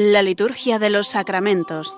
La 0.00 0.22
liturgia 0.22 0.78
de 0.78 0.90
los 0.90 1.08
sacramentos. 1.08 1.92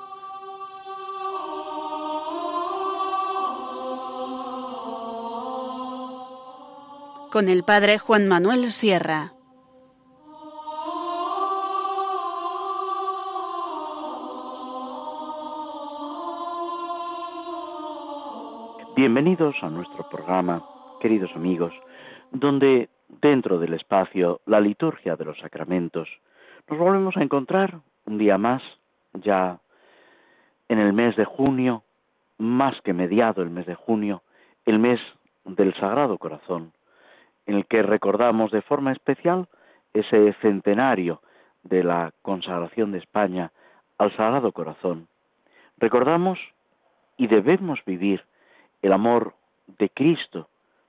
Con 7.30 7.50
el 7.50 7.62
Padre 7.62 7.98
Juan 7.98 8.26
Manuel 8.26 8.72
Sierra. 8.72 9.34
Bienvenidos 18.96 19.54
a 19.60 19.68
nuestro 19.68 20.08
programa, 20.08 20.64
queridos 21.02 21.32
amigos, 21.34 21.74
donde 22.32 22.88
dentro 23.20 23.58
del 23.58 23.74
espacio 23.74 24.40
La 24.46 24.58
liturgia 24.58 25.16
de 25.16 25.26
los 25.26 25.38
sacramentos 25.40 26.08
nos 26.70 26.78
volvemos 26.78 27.16
a 27.16 27.22
encontrar 27.22 27.80
un 28.10 28.18
día 28.18 28.38
más, 28.38 28.62
ya 29.14 29.60
en 30.68 30.80
el 30.80 30.92
mes 30.92 31.14
de 31.16 31.24
junio, 31.24 31.84
más 32.38 32.80
que 32.82 32.92
mediado 32.92 33.40
el 33.42 33.50
mes 33.50 33.66
de 33.66 33.76
junio, 33.76 34.22
el 34.66 34.80
mes 34.80 35.00
del 35.44 35.72
Sagrado 35.74 36.18
Corazón, 36.18 36.72
en 37.46 37.54
el 37.54 37.66
que 37.66 37.82
recordamos 37.82 38.50
de 38.50 38.62
forma 38.62 38.92
especial 38.92 39.46
ese 39.94 40.32
centenario 40.42 41.22
de 41.62 41.84
la 41.84 42.12
consagración 42.22 42.90
de 42.90 42.98
España 42.98 43.52
al 43.98 44.14
Sagrado 44.16 44.50
Corazón. 44.52 45.06
Recordamos 45.78 46.38
y 47.16 47.28
debemos 47.28 47.78
vivir 47.84 48.24
el 48.82 48.92
amor 48.92 49.34
de 49.78 49.88
Cristo 49.88 50.48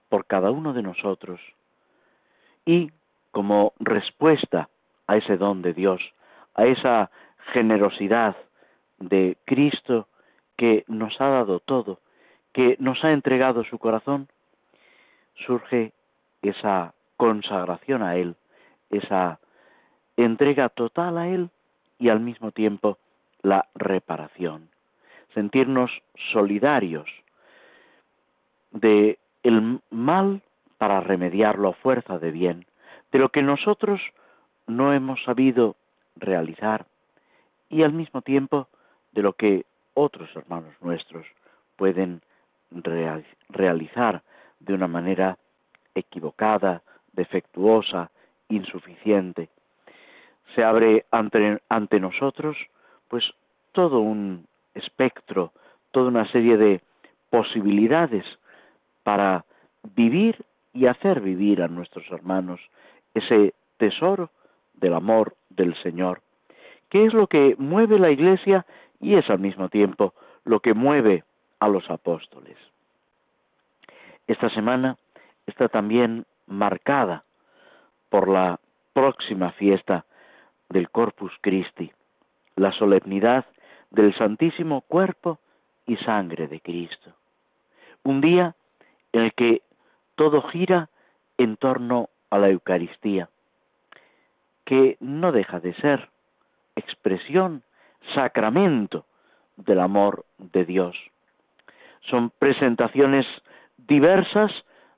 por 0.09 0.25
cada 0.25 0.49
uno 0.49 0.73
de 0.73 0.81
nosotros 0.81 1.39
y 2.65 2.91
como 3.31 3.73
respuesta 3.79 4.69
a 5.07 5.17
ese 5.17 5.37
don 5.37 5.61
de 5.61 5.73
Dios, 5.73 6.01
a 6.55 6.65
esa 6.65 7.09
generosidad 7.53 8.35
de 8.99 9.37
Cristo 9.45 10.07
que 10.57 10.83
nos 10.87 11.19
ha 11.19 11.27
dado 11.27 11.59
todo, 11.59 11.99
que 12.53 12.75
nos 12.79 13.03
ha 13.03 13.11
entregado 13.11 13.63
su 13.63 13.79
corazón, 13.79 14.27
surge 15.45 15.91
esa 16.41 16.93
consagración 17.17 18.03
a 18.03 18.15
Él, 18.15 18.35
esa 18.89 19.39
entrega 20.17 20.69
total 20.69 21.17
a 21.17 21.27
Él 21.27 21.49
y 21.99 22.09
al 22.09 22.19
mismo 22.19 22.51
tiempo 22.51 22.97
la 23.41 23.67
reparación. 23.75 24.69
Sentirnos 25.33 25.91
solidarios 26.31 27.09
de 28.71 29.17
el 29.43 29.79
mal 29.89 30.41
para 30.77 30.99
remediarlo 30.99 31.69
a 31.69 31.73
fuerza 31.73 32.19
de 32.19 32.31
bien, 32.31 32.65
de 33.11 33.19
lo 33.19 33.29
que 33.29 33.41
nosotros 33.41 34.01
no 34.67 34.93
hemos 34.93 35.23
sabido 35.23 35.75
realizar 36.15 36.85
y 37.69 37.83
al 37.83 37.93
mismo 37.93 38.21
tiempo 38.21 38.67
de 39.11 39.21
lo 39.21 39.33
que 39.33 39.65
otros 39.93 40.29
hermanos 40.35 40.73
nuestros 40.81 41.25
pueden 41.75 42.21
realizar 43.49 44.23
de 44.59 44.73
una 44.73 44.87
manera 44.87 45.37
equivocada, 45.95 46.81
defectuosa, 47.13 48.11
insuficiente. 48.49 49.49
Se 50.55 50.63
abre 50.63 51.05
ante, 51.11 51.61
ante 51.69 51.99
nosotros 51.99 52.57
pues 53.07 53.23
todo 53.71 53.99
un 53.99 54.47
espectro, 54.73 55.51
toda 55.91 56.07
una 56.07 56.29
serie 56.31 56.57
de 56.57 56.81
posibilidades 57.29 58.25
para 59.03 59.45
vivir 59.95 60.45
y 60.73 60.85
hacer 60.85 61.21
vivir 61.21 61.61
a 61.61 61.67
nuestros 61.67 62.09
hermanos 62.11 62.61
ese 63.13 63.53
tesoro 63.77 64.29
del 64.81 64.93
amor 64.93 65.35
del 65.49 65.75
Señor, 65.81 66.21
que 66.89 67.05
es 67.05 67.13
lo 67.13 67.27
que 67.27 67.55
mueve 67.57 67.99
la 67.99 68.11
Iglesia 68.11 68.65
y 68.99 69.15
es 69.15 69.29
al 69.29 69.39
mismo 69.39 69.69
tiempo 69.69 70.13
lo 70.43 70.59
que 70.59 70.73
mueve 70.73 71.23
a 71.59 71.69
los 71.69 71.89
apóstoles. 71.89 72.57
Esta 74.27 74.49
semana 74.49 74.97
está 75.45 75.69
también 75.69 76.25
marcada 76.47 77.23
por 78.09 78.27
la 78.27 78.59
próxima 78.93 79.51
fiesta 79.53 80.05
del 80.69 80.89
Corpus 80.89 81.31
Christi, 81.41 81.91
la 82.55 82.71
solemnidad 82.73 83.45
del 83.89 84.13
Santísimo 84.15 84.81
Cuerpo 84.81 85.39
y 85.85 85.97
Sangre 85.97 86.47
de 86.47 86.59
Cristo. 86.59 87.11
Un 88.03 88.21
día 88.21 88.55
en 89.13 89.23
el 89.23 89.33
que 89.33 89.61
todo 90.15 90.41
gira 90.43 90.89
en 91.37 91.57
torno 91.57 92.09
a 92.29 92.37
la 92.37 92.49
Eucaristía, 92.49 93.29
que 94.65 94.97
no 94.99 95.31
deja 95.31 95.59
de 95.59 95.73
ser 95.75 96.09
expresión, 96.75 97.63
sacramento 98.13 99.05
del 99.57 99.79
amor 99.79 100.25
de 100.37 100.65
Dios. 100.65 100.97
Son 102.09 102.31
presentaciones 102.31 103.25
diversas 103.77 104.51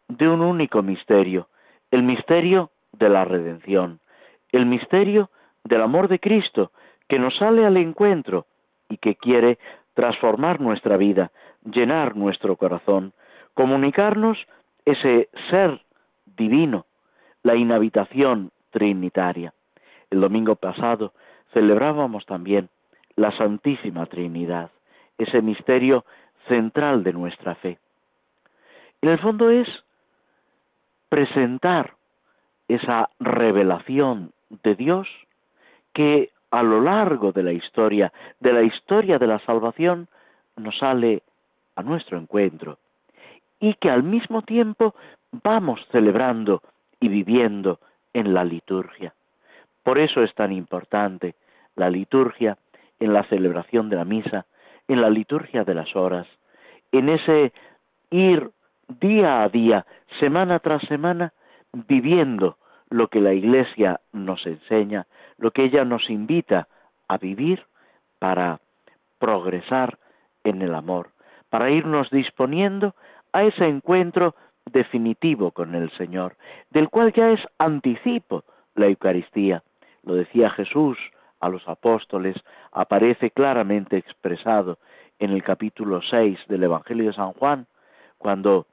de 0.08 0.28
un 0.28 0.42
único 0.42 0.82
misterio, 0.82 1.48
el 1.92 2.04
misterio 2.04 2.72
de 2.92 3.10
la 3.10 3.26
redención, 3.26 4.00
el 4.52 4.66
misterio 4.66 5.30
del 5.64 5.82
amor 5.82 6.08
de 6.08 6.20
Cristo, 6.20 6.72
que 7.08 7.20
nos 7.20 7.36
sale 7.38 7.66
al 7.66 7.78
encuentro 7.78 8.46
y 8.90 8.98
que 8.98 9.16
quiere 9.16 9.58
transformar 9.94 10.60
nuestra 10.62 10.98
vida, 10.98 11.32
llenar 11.64 12.16
nuestro 12.16 12.56
corazón, 12.56 13.14
comunicarnos 13.54 14.38
ese 14.86 15.30
ser 15.50 15.82
divino, 16.26 16.86
la 17.44 17.56
inhabitación 17.56 18.52
trinitaria. 18.74 19.54
El 20.10 20.20
domingo 20.20 20.56
pasado 20.56 21.14
celebrábamos 21.54 22.26
también 22.26 22.70
la 23.16 23.32
Santísima 23.38 24.06
Trinidad, 24.08 24.72
ese 25.18 25.42
misterio 25.42 26.04
central 26.48 27.04
de 27.04 27.14
nuestra 27.14 27.56
fe. 27.56 27.78
En 29.02 29.10
el 29.10 29.20
fondo 29.20 29.50
es 29.50 29.68
presentar 31.10 31.94
esa 32.68 33.10
revelación 33.20 34.32
de 34.64 34.76
Dios 34.76 35.08
que 35.94 36.32
a 36.52 36.64
lo 36.64 36.82
largo 36.82 37.32
de 37.32 37.44
la 37.44 37.52
historia, 37.52 38.12
de 38.40 38.54
la 38.54 38.64
historia 38.64 39.20
de 39.20 39.28
la 39.28 39.40
salvación, 39.40 40.08
nos 40.58 40.78
sale 40.78 41.24
a 41.76 41.84
nuestro 41.84 42.18
encuentro 42.18 42.78
y 43.60 43.76
que 43.76 43.90
al 43.90 44.04
mismo 44.04 44.42
tiempo 44.42 44.96
vamos 45.32 45.80
celebrando 45.92 46.62
y 47.00 47.08
viviendo 47.08 47.80
en 48.14 48.34
la 48.34 48.44
liturgia. 48.44 49.14
Por 49.84 50.00
eso 50.00 50.24
es 50.24 50.34
tan 50.36 50.52
importante 50.52 51.36
la 51.76 51.90
liturgia 51.90 52.58
en 53.00 53.14
la 53.14 53.24
celebración 53.24 53.90
de 53.90 53.96
la 53.98 54.06
misa, 54.06 54.46
en 54.88 55.02
la 55.02 55.10
liturgia 55.10 55.64
de 55.64 55.74
las 55.74 55.96
horas, 55.96 56.28
en 56.92 57.10
ese 57.10 57.54
ir 58.12 58.52
día 58.88 59.44
a 59.44 59.50
día, 59.50 59.86
semana 60.20 60.60
tras 60.60 60.84
semana, 60.84 61.34
viviendo 61.74 62.58
lo 62.90 63.08
que 63.08 63.20
la 63.20 63.34
Iglesia 63.34 64.00
nos 64.12 64.46
enseña, 64.46 65.08
lo 65.38 65.52
que 65.52 65.64
ella 65.64 65.84
nos 65.84 66.10
invita 66.10 66.68
a 67.08 67.18
vivir 67.18 67.66
para 68.20 68.60
progresar 69.18 69.98
en 70.44 70.62
el 70.62 70.76
amor, 70.76 71.10
para 71.50 71.72
irnos 71.72 72.10
disponiendo 72.12 72.96
a 73.32 73.44
ese 73.44 73.66
encuentro 73.66 74.36
definitivo 74.72 75.52
con 75.52 75.76
el 75.76 75.92
Señor, 75.92 76.36
del 76.72 76.90
cual 76.90 77.14
ya 77.14 77.32
es 77.32 77.42
anticipo 77.58 78.44
la 78.76 78.88
Eucaristía. 78.88 79.64
Lo 80.04 80.16
decía 80.16 80.50
Jesús 80.50 80.98
a 81.40 81.50
los 81.50 81.68
apóstoles, 81.68 82.36
aparece 82.72 83.32
claramente 83.32 83.98
expresado 83.98 84.78
en 85.20 85.32
el 85.32 85.44
capítulo 85.44 86.02
6 86.02 86.40
del 86.48 86.64
Evangelio 86.64 87.08
de 87.08 87.14
San 87.14 87.34
Juan, 87.34 87.68
cuando 88.18 88.66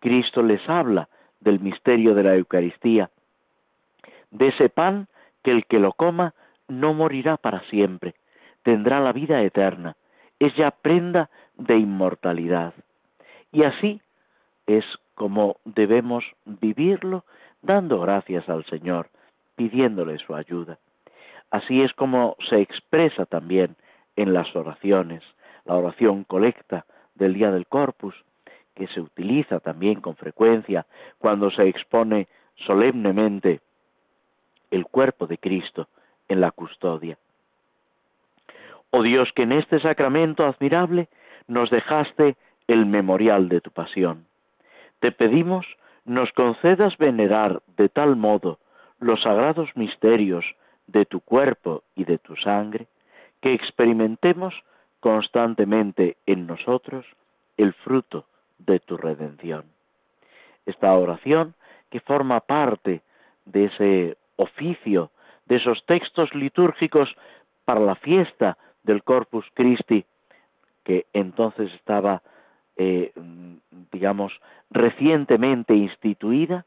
Cristo 0.00 0.42
les 0.42 0.66
habla 0.68 1.08
del 1.40 1.60
misterio 1.60 2.14
de 2.14 2.22
la 2.22 2.34
Eucaristía, 2.34 3.10
de 4.30 4.48
ese 4.48 4.68
pan 4.68 5.08
que 5.42 5.50
el 5.50 5.66
que 5.66 5.78
lo 5.78 5.92
coma 5.92 6.34
no 6.66 6.94
morirá 6.94 7.36
para 7.36 7.60
siempre, 7.64 8.14
tendrá 8.62 9.00
la 9.00 9.12
vida 9.12 9.42
eterna, 9.42 9.96
es 10.38 10.54
ya 10.56 10.70
prenda 10.70 11.30
de 11.56 11.76
inmortalidad. 11.76 12.74
Y 13.52 13.64
así 13.64 14.00
es 14.66 14.84
como 15.18 15.56
debemos 15.64 16.24
vivirlo 16.44 17.24
dando 17.60 18.00
gracias 18.00 18.48
al 18.48 18.64
Señor, 18.66 19.08
pidiéndole 19.56 20.16
su 20.18 20.32
ayuda. 20.32 20.78
Así 21.50 21.82
es 21.82 21.92
como 21.94 22.36
se 22.48 22.60
expresa 22.60 23.26
también 23.26 23.74
en 24.14 24.32
las 24.32 24.54
oraciones, 24.54 25.24
la 25.64 25.74
oración 25.74 26.22
colecta 26.22 26.86
del 27.16 27.34
día 27.34 27.50
del 27.50 27.66
corpus, 27.66 28.14
que 28.76 28.86
se 28.86 29.00
utiliza 29.00 29.58
también 29.58 30.00
con 30.00 30.14
frecuencia 30.14 30.86
cuando 31.18 31.50
se 31.50 31.68
expone 31.68 32.28
solemnemente 32.54 33.60
el 34.70 34.86
cuerpo 34.86 35.26
de 35.26 35.38
Cristo 35.38 35.88
en 36.28 36.40
la 36.40 36.52
custodia. 36.52 37.18
Oh 38.92 39.02
Dios, 39.02 39.32
que 39.34 39.42
en 39.42 39.50
este 39.50 39.80
sacramento 39.80 40.46
admirable 40.46 41.08
nos 41.48 41.70
dejaste 41.70 42.36
el 42.68 42.86
memorial 42.86 43.48
de 43.48 43.60
tu 43.60 43.72
pasión. 43.72 44.27
Te 45.00 45.12
pedimos 45.12 45.66
nos 46.04 46.32
concedas 46.32 46.96
venerar 46.98 47.62
de 47.76 47.88
tal 47.88 48.16
modo 48.16 48.58
los 48.98 49.22
sagrados 49.22 49.70
misterios 49.76 50.44
de 50.86 51.04
tu 51.04 51.20
cuerpo 51.20 51.82
y 51.94 52.04
de 52.04 52.18
tu 52.18 52.34
sangre, 52.36 52.86
que 53.40 53.52
experimentemos 53.52 54.54
constantemente 55.00 56.16
en 56.26 56.46
nosotros 56.46 57.04
el 57.56 57.72
fruto 57.74 58.24
de 58.58 58.80
tu 58.80 58.96
redención. 58.96 59.64
Esta 60.66 60.92
oración 60.94 61.54
que 61.90 62.00
forma 62.00 62.40
parte 62.40 63.02
de 63.44 63.66
ese 63.66 64.16
oficio, 64.36 65.10
de 65.46 65.56
esos 65.56 65.84
textos 65.86 66.34
litúrgicos 66.34 67.14
para 67.64 67.80
la 67.80 67.94
fiesta 67.96 68.58
del 68.82 69.02
Corpus 69.02 69.46
Christi, 69.54 70.04
que 70.84 71.06
entonces 71.12 71.72
estaba, 71.74 72.22
eh, 72.78 73.12
digamos, 73.92 74.32
recientemente 74.70 75.74
instituida, 75.74 76.64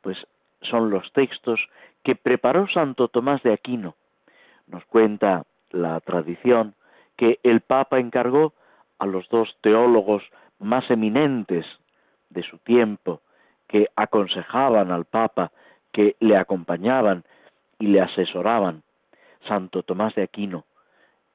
pues 0.00 0.16
son 0.62 0.90
los 0.90 1.12
textos 1.12 1.60
que 2.02 2.14
preparó 2.14 2.68
Santo 2.68 3.08
Tomás 3.08 3.42
de 3.42 3.52
Aquino. 3.52 3.94
Nos 4.68 4.84
cuenta 4.86 5.44
la 5.70 6.00
tradición 6.00 6.74
que 7.16 7.40
el 7.42 7.60
Papa 7.60 7.98
encargó 7.98 8.52
a 8.98 9.06
los 9.06 9.28
dos 9.28 9.56
teólogos 9.60 10.22
más 10.58 10.88
eminentes 10.90 11.66
de 12.30 12.42
su 12.44 12.58
tiempo, 12.58 13.20
que 13.68 13.88
aconsejaban 13.96 14.90
al 14.92 15.04
Papa, 15.04 15.50
que 15.92 16.16
le 16.20 16.36
acompañaban 16.36 17.24
y 17.78 17.88
le 17.88 18.00
asesoraban, 18.00 18.82
Santo 19.48 19.82
Tomás 19.82 20.14
de 20.14 20.22
Aquino 20.22 20.64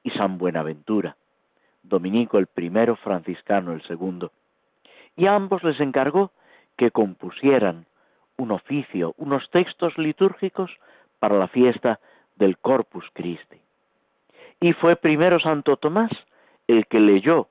y 0.02 0.10
San 0.10 0.38
Buenaventura, 0.38 1.16
Dominico 1.88 2.38
el 2.38 2.46
primero, 2.46 2.96
Franciscano 2.96 3.72
el 3.72 3.82
segundo. 3.82 4.32
Y 5.16 5.26
ambos 5.26 5.62
les 5.64 5.80
encargó 5.80 6.30
que 6.76 6.90
compusieran 6.90 7.86
un 8.36 8.52
oficio, 8.52 9.14
unos 9.18 9.50
textos 9.50 9.98
litúrgicos 9.98 10.70
para 11.18 11.36
la 11.36 11.48
fiesta 11.48 11.98
del 12.36 12.56
Corpus 12.58 13.04
Christi. 13.12 13.60
Y 14.60 14.72
fue 14.72 14.96
primero 14.96 15.40
Santo 15.40 15.76
Tomás 15.76 16.10
el 16.66 16.86
que 16.86 17.00
leyó 17.00 17.48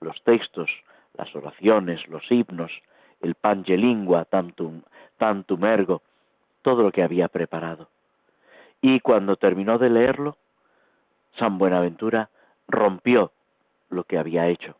los 0.00 0.22
textos, 0.22 0.70
las 1.14 1.34
oraciones, 1.34 2.06
los 2.08 2.30
himnos, 2.30 2.72
el 3.20 3.34
pangelingua, 3.34 4.24
tantum, 4.24 4.82
tantum 5.16 5.64
ergo, 5.64 6.02
todo 6.62 6.82
lo 6.82 6.92
que 6.92 7.02
había 7.02 7.28
preparado. 7.28 7.88
Y 8.80 9.00
cuando 9.00 9.36
terminó 9.36 9.78
de 9.78 9.90
leerlo, 9.90 10.36
San 11.38 11.58
Buenaventura 11.58 12.30
rompió 12.68 13.32
lo 13.92 14.04
que 14.04 14.18
había 14.18 14.48
hecho, 14.48 14.76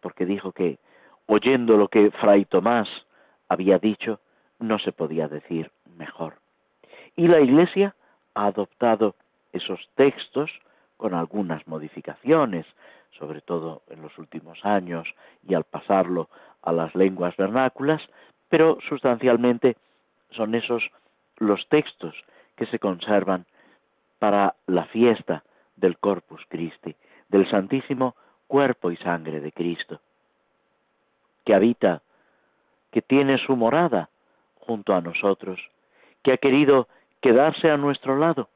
porque 0.00 0.26
dijo 0.26 0.52
que, 0.52 0.78
oyendo 1.26 1.76
lo 1.76 1.88
que 1.88 2.10
Fray 2.10 2.44
Tomás 2.44 2.88
había 3.48 3.78
dicho, 3.78 4.20
no 4.58 4.78
se 4.78 4.92
podía 4.92 5.28
decir 5.28 5.70
mejor. 5.96 6.34
Y 7.16 7.28
la 7.28 7.40
Iglesia 7.40 7.94
ha 8.34 8.46
adoptado 8.46 9.14
esos 9.52 9.88
textos 9.94 10.50
con 10.96 11.14
algunas 11.14 11.66
modificaciones, 11.66 12.66
sobre 13.18 13.40
todo 13.40 13.82
en 13.88 14.02
los 14.02 14.16
últimos 14.18 14.64
años 14.64 15.06
y 15.46 15.54
al 15.54 15.64
pasarlo 15.64 16.28
a 16.62 16.72
las 16.72 16.94
lenguas 16.94 17.36
vernáculas, 17.36 18.02
pero 18.48 18.78
sustancialmente 18.88 19.76
son 20.30 20.54
esos 20.54 20.82
los 21.38 21.68
textos 21.68 22.14
que 22.56 22.66
se 22.66 22.78
conservan 22.78 23.46
para 24.18 24.54
la 24.66 24.86
fiesta 24.86 25.44
del 25.76 25.98
Corpus 25.98 26.42
Christi, 26.48 26.94
del 27.28 27.48
Santísimo 27.50 28.14
Cuerpo 28.54 28.92
y 28.92 28.96
Sangre 28.98 29.40
de 29.40 29.50
Cristo, 29.50 30.00
que 31.44 31.56
habita, 31.56 32.02
que 32.92 33.02
tiene 33.02 33.36
su 33.38 33.56
morada 33.56 34.10
junto 34.60 34.94
a 34.94 35.00
nosotros, 35.00 35.58
que 36.22 36.34
ha 36.34 36.36
querido 36.36 36.86
quedarse 37.20 37.68
a 37.68 37.76
nuestro 37.76 38.16
lado 38.16 38.48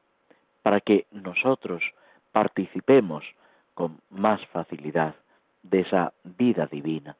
para 0.63 0.79
que 0.79 1.05
nosotros 1.11 1.83
participemos 2.31 3.25
con 3.73 3.99
más 4.09 4.39
facilidad 4.53 5.15
de 5.63 5.81
esa 5.81 6.13
vida 6.23 6.65
divina. 6.67 7.17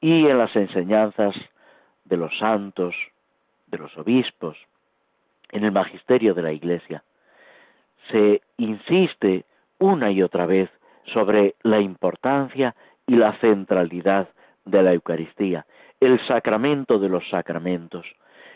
Y 0.00 0.28
en 0.28 0.38
las 0.38 0.54
enseñanzas 0.54 1.34
de 2.04 2.16
los 2.16 2.38
santos, 2.38 2.94
de 3.66 3.78
los 3.78 3.98
obispos, 3.98 4.56
en 5.50 5.64
el 5.64 5.72
magisterio 5.72 6.34
de 6.34 6.42
la 6.42 6.52
Iglesia, 6.52 7.02
se 8.12 8.42
insiste 8.58 9.44
una 9.80 10.12
y 10.12 10.22
otra 10.22 10.46
vez 10.46 10.70
sobre 11.06 11.54
la 11.62 11.80
importancia 11.80 12.74
y 13.06 13.16
la 13.16 13.32
centralidad 13.40 14.28
de 14.64 14.82
la 14.82 14.92
Eucaristía, 14.92 15.66
el 16.00 16.24
sacramento 16.26 16.98
de 16.98 17.08
los 17.08 17.28
sacramentos. 17.28 18.06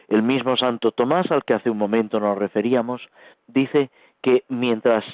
El 0.09 0.23
mismo 0.23 0.57
Santo 0.57 0.93
Tomás, 0.93 1.31
al 1.31 1.45
que 1.45 1.55
hace 1.55 1.71
un 1.71 1.79
momento 1.79 2.21
nos 2.21 2.39
referíamos, 2.39 3.03
dice 3.47 3.91
que 4.23 4.45
mientras 4.49 5.05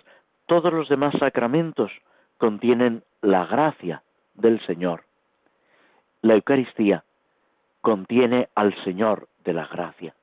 todos 0.46 0.72
los 0.72 0.88
demás 0.88 1.14
sacramentos 1.18 1.92
contienen 2.38 3.02
la 3.22 3.46
gracia 3.46 4.02
del 4.34 4.60
Señor, 4.66 5.04
la 6.22 6.34
Eucaristía 6.34 7.04
contiene 7.80 8.48
al 8.54 8.74
Señor 8.84 9.28
de 9.44 9.52
la 9.52 9.66
gracia, 9.66 10.14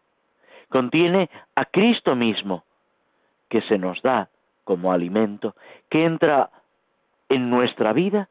contiene 0.70 1.30
a 1.56 1.66
Cristo 1.66 2.16
mismo, 2.16 2.64
que 3.50 3.62
se 3.62 3.78
nos 3.78 4.02
da 4.02 4.30
como 4.64 4.92
alimento, 4.92 5.56
que 5.90 6.04
entra 6.04 6.50
en 7.30 7.50
nuestra 7.50 7.94
vida 7.94 8.30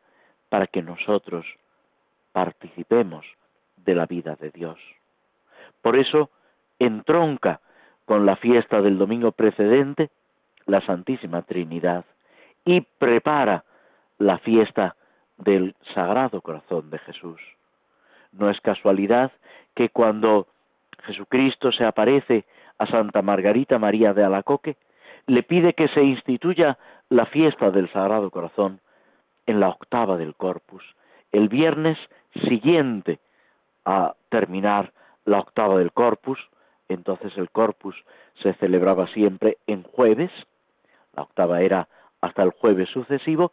para 0.48 0.66
que 0.66 0.82
nosotros 0.82 1.46
participemos 2.32 3.26
de 3.76 3.94
la 3.94 4.06
vida 4.06 4.36
de 4.36 4.50
Dios. 4.50 4.78
Por 5.82 5.96
eso 5.96 6.30
entronca 6.78 7.60
con 8.04 8.26
la 8.26 8.36
fiesta 8.36 8.80
del 8.82 8.98
domingo 8.98 9.32
precedente 9.32 10.10
la 10.66 10.80
Santísima 10.80 11.42
Trinidad 11.42 12.04
y 12.64 12.80
prepara 12.80 13.64
la 14.18 14.38
fiesta 14.38 14.96
del 15.38 15.74
Sagrado 15.94 16.40
Corazón 16.40 16.90
de 16.90 16.98
Jesús. 16.98 17.40
No 18.32 18.50
es 18.50 18.60
casualidad 18.60 19.32
que 19.74 19.90
cuando 19.90 20.48
Jesucristo 21.04 21.72
se 21.72 21.84
aparece 21.84 22.44
a 22.78 22.86
Santa 22.86 23.22
Margarita 23.22 23.78
María 23.78 24.12
de 24.12 24.24
Alacoque, 24.24 24.76
le 25.26 25.42
pide 25.42 25.74
que 25.74 25.88
se 25.88 26.02
instituya 26.02 26.78
la 27.08 27.26
fiesta 27.26 27.70
del 27.70 27.90
Sagrado 27.92 28.30
Corazón 28.30 28.80
en 29.46 29.60
la 29.60 29.68
octava 29.68 30.16
del 30.16 30.34
Corpus, 30.34 30.82
el 31.32 31.48
viernes 31.48 31.98
siguiente 32.48 33.18
a 33.84 34.14
terminar 34.28 34.92
la 35.24 35.40
octava 35.40 35.78
del 35.78 35.92
corpus, 35.92 36.38
entonces 36.88 37.36
el 37.36 37.50
corpus 37.50 37.94
se 38.42 38.54
celebraba 38.54 39.06
siempre 39.08 39.58
en 39.66 39.82
jueves, 39.82 40.30
la 41.14 41.22
octava 41.22 41.60
era 41.60 41.88
hasta 42.20 42.42
el 42.42 42.50
jueves 42.50 42.88
sucesivo, 42.90 43.52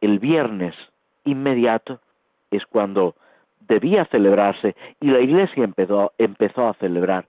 el 0.00 0.18
viernes 0.18 0.74
inmediato 1.24 2.00
es 2.50 2.64
cuando 2.66 3.14
debía 3.60 4.04
celebrarse 4.06 4.74
y 5.00 5.08
la 5.08 5.20
iglesia 5.20 5.64
empezó, 5.64 6.12
empezó 6.18 6.68
a 6.68 6.74
celebrar 6.74 7.26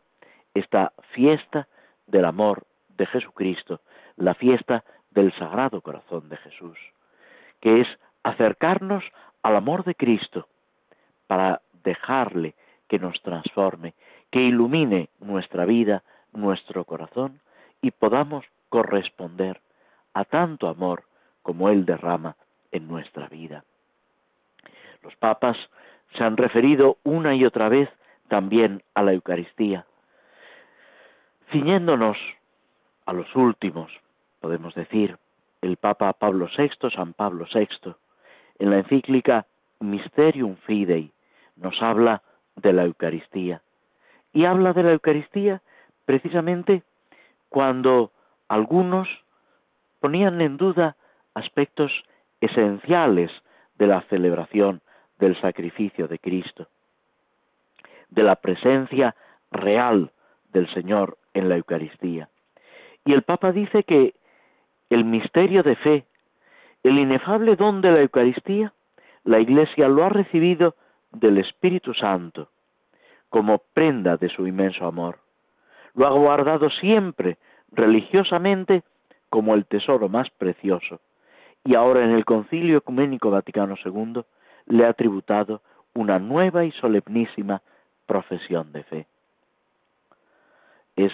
esta 0.53 0.93
fiesta 1.11 1.67
del 2.07 2.25
amor 2.25 2.63
de 2.97 3.05
Jesucristo, 3.05 3.81
la 4.15 4.33
fiesta 4.33 4.83
del 5.11 5.33
Sagrado 5.33 5.81
Corazón 5.81 6.29
de 6.29 6.37
Jesús, 6.37 6.77
que 7.61 7.81
es 7.81 7.87
acercarnos 8.23 9.03
al 9.41 9.55
amor 9.55 9.83
de 9.85 9.95
Cristo 9.95 10.47
para 11.27 11.61
dejarle 11.83 12.55
que 12.87 12.99
nos 12.99 13.21
transforme, 13.21 13.93
que 14.29 14.41
ilumine 14.41 15.09
nuestra 15.19 15.65
vida, 15.65 16.03
nuestro 16.33 16.83
corazón 16.83 17.39
y 17.81 17.91
podamos 17.91 18.45
corresponder 18.69 19.61
a 20.13 20.25
tanto 20.25 20.67
amor 20.67 21.03
como 21.41 21.69
Él 21.69 21.85
derrama 21.85 22.35
en 22.71 22.87
nuestra 22.87 23.27
vida. 23.27 23.63
Los 25.01 25.15
papas 25.15 25.57
se 26.15 26.23
han 26.23 26.37
referido 26.37 26.97
una 27.03 27.35
y 27.35 27.45
otra 27.45 27.69
vez 27.69 27.89
también 28.27 28.83
a 28.93 29.03
la 29.03 29.13
Eucaristía, 29.13 29.85
ciñéndonos 31.51 32.17
a 33.05 33.13
los 33.13 33.35
últimos, 33.35 33.91
podemos 34.39 34.73
decir, 34.75 35.17
el 35.61 35.77
Papa 35.77 36.11
Pablo 36.13 36.49
VI, 36.57 36.89
San 36.93 37.13
Pablo 37.13 37.45
VI, 37.53 37.95
en 38.59 38.69
la 38.69 38.77
encíclica 38.77 39.45
Mysterium 39.79 40.55
Fidei, 40.65 41.11
nos 41.55 41.81
habla 41.81 42.21
de 42.55 42.73
la 42.73 42.83
Eucaristía. 42.83 43.61
Y 44.33 44.45
habla 44.45 44.73
de 44.73 44.83
la 44.83 44.91
Eucaristía 44.91 45.61
precisamente 46.05 46.83
cuando 47.49 48.11
algunos 48.47 49.07
ponían 49.99 50.41
en 50.41 50.57
duda 50.57 50.95
aspectos 51.33 51.91
esenciales 52.39 53.31
de 53.75 53.87
la 53.87 54.01
celebración 54.03 54.81
del 55.19 55.39
sacrificio 55.39 56.07
de 56.07 56.19
Cristo, 56.19 56.67
de 58.09 58.23
la 58.23 58.35
presencia 58.35 59.15
real 59.51 60.11
del 60.51 60.67
Señor 60.73 61.17
en 61.33 61.49
la 61.49 61.57
Eucaristía. 61.57 62.29
Y 63.05 63.13
el 63.13 63.23
Papa 63.23 63.51
dice 63.51 63.83
que 63.83 64.15
el 64.91 65.05
misterio 65.05 65.63
de 65.63 65.77
fe, 65.77 66.05
el 66.83 66.99
inefable 66.99 67.55
don 67.55 67.81
de 67.81 67.91
la 67.91 68.01
Eucaristía, 68.01 68.73
la 69.23 69.39
Iglesia 69.39 69.87
lo 69.87 70.03
ha 70.03 70.09
recibido 70.09 70.75
del 71.11 71.37
Espíritu 71.37 71.93
Santo 71.93 72.49
como 73.29 73.59
prenda 73.73 74.17
de 74.17 74.27
su 74.27 74.45
inmenso 74.45 74.85
amor. 74.85 75.19
Lo 75.95 76.07
ha 76.07 76.11
guardado 76.11 76.69
siempre 76.69 77.37
religiosamente 77.71 78.83
como 79.29 79.53
el 79.53 79.65
tesoro 79.65 80.09
más 80.09 80.29
precioso, 80.31 80.99
y 81.63 81.75
ahora 81.75 82.03
en 82.03 82.11
el 82.11 82.25
Concilio 82.25 82.79
Ecuménico 82.79 83.31
Vaticano 83.31 83.75
II 83.85 84.23
le 84.65 84.85
ha 84.85 84.91
tributado 84.91 85.61
una 85.93 86.19
nueva 86.19 86.65
y 86.65 86.71
solemnísima 86.73 87.61
profesión 88.05 88.73
de 88.73 88.83
fe. 88.83 89.07
Es 90.97 91.13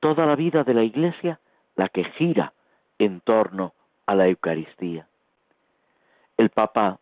toda 0.00 0.24
la 0.24 0.36
vida 0.36 0.64
de 0.64 0.72
la 0.72 0.84
Iglesia 0.84 1.38
la 1.76 1.90
que 1.90 2.04
gira 2.04 2.54
en 2.98 3.20
torno 3.20 3.72
a 4.06 4.14
la 4.14 4.28
Eucaristía. 4.28 5.06
El 6.36 6.50
Papa 6.50 6.98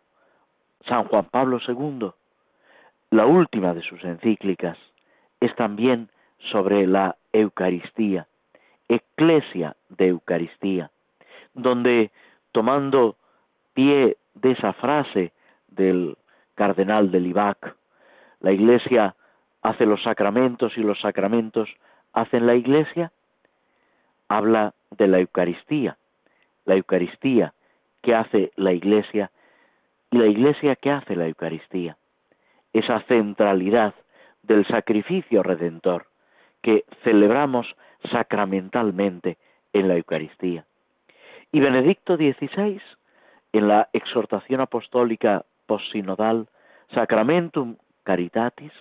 San 0.87 1.05
Juan 1.05 1.26
Pablo 1.26 1.59
II, 1.67 2.11
la 3.11 3.26
última 3.26 3.75
de 3.75 3.83
sus 3.83 4.03
encíclicas, 4.05 4.79
es 5.41 5.55
también 5.57 6.09
sobre 6.50 6.87
la 6.87 7.17
Eucaristía, 7.33 8.26
Eclesia 8.88 9.76
de 9.88 10.09
Eucaristía, 10.09 10.91
donde 11.55 12.11
tomando 12.53 13.17
pie 13.75 14.17
de 14.35 14.53
esa 14.53 14.73
frase 14.75 15.33
del 15.69 16.17
cardenal 16.55 17.11
de 17.11 17.21
Libac, 17.21 17.76
la 18.41 18.53
Iglesia 18.53 19.15
hace 19.62 19.87
los 19.87 20.03
sacramentos 20.03 20.76
y 20.76 20.81
los 20.81 21.00
sacramentos 21.00 21.69
hacen 22.12 22.47
la 22.47 22.55
Iglesia, 22.55 23.11
habla 24.28 24.75
de 24.90 25.09
la 25.09 25.18
Eucaristía, 25.18 25.97
la 26.64 26.75
Eucaristía 26.75 27.54
que 28.02 28.14
hace 28.14 28.52
la 28.56 28.73
Iglesia 28.73 29.30
y 30.11 30.18
la 30.18 30.26
Iglesia 30.26 30.76
que 30.76 30.90
hace 30.90 31.16
la 31.16 31.26
Eucaristía, 31.26 31.97
esa 32.73 33.00
centralidad 33.02 33.95
del 34.42 34.66
sacrificio 34.66 35.42
redentor 35.42 36.06
que 36.62 36.85
celebramos 37.02 37.66
sacramentalmente 38.11 39.38
en 39.73 39.88
la 39.88 39.97
Eucaristía. 39.97 40.64
Y 41.52 41.61
Benedicto 41.61 42.16
XVI, 42.16 42.80
en 43.52 43.68
la 43.68 43.88
exhortación 43.92 44.61
apostólica 44.61 45.45
postsinodal 45.66 46.49
Sacramentum 46.95 47.76
Caritatis, 48.04 48.73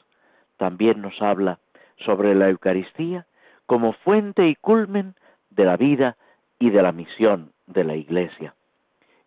también 0.57 1.01
nos 1.01 1.19
habla 1.21 1.59
sobre 2.05 2.35
la 2.35 2.49
Eucaristía 2.49 3.25
como 3.65 3.93
fuente 3.93 4.47
y 4.47 4.55
culmen 4.55 5.15
de 5.55 5.65
la 5.65 5.77
vida 5.77 6.17
y 6.59 6.69
de 6.69 6.81
la 6.81 6.91
misión 6.91 7.51
de 7.67 7.83
la 7.83 7.95
Iglesia. 7.95 8.53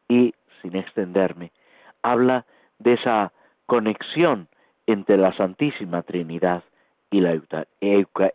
Y, 0.09 0.35
sin 0.63 0.77
extenderme, 0.77 1.53
habla 2.03 2.47
de 2.79 2.95
esa 2.95 3.33
conexión 3.67 4.49
entre 4.87 5.17
la 5.17 5.33
Santísima 5.37 6.03
Trinidad 6.03 6.63
y 7.11 7.21
la 7.21 7.39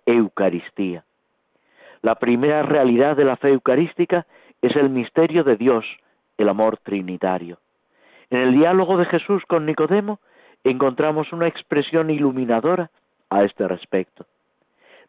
Eucaristía. 0.06 1.04
La 2.02 2.16
primera 2.16 2.64
realidad 2.64 3.16
de 3.16 3.26
la 3.26 3.38
fe 3.38 3.50
eucarística 3.50 4.26
es 4.62 4.76
el 4.76 4.90
misterio 4.90 5.44
de 5.44 5.56
Dios, 5.56 5.86
el 6.38 6.50
amor 6.50 6.78
trinitario. 6.78 7.60
En 8.30 8.40
el 8.40 8.54
diálogo 8.54 8.98
de 8.98 9.06
Jesús 9.06 9.44
con 9.48 9.66
Nicodemo 9.66 10.20
encontramos 10.64 11.32
una 11.32 11.48
expresión 11.48 12.10
iluminadora 12.10 12.90
a 13.30 13.44
este 13.44 13.68
respecto. 13.68 14.26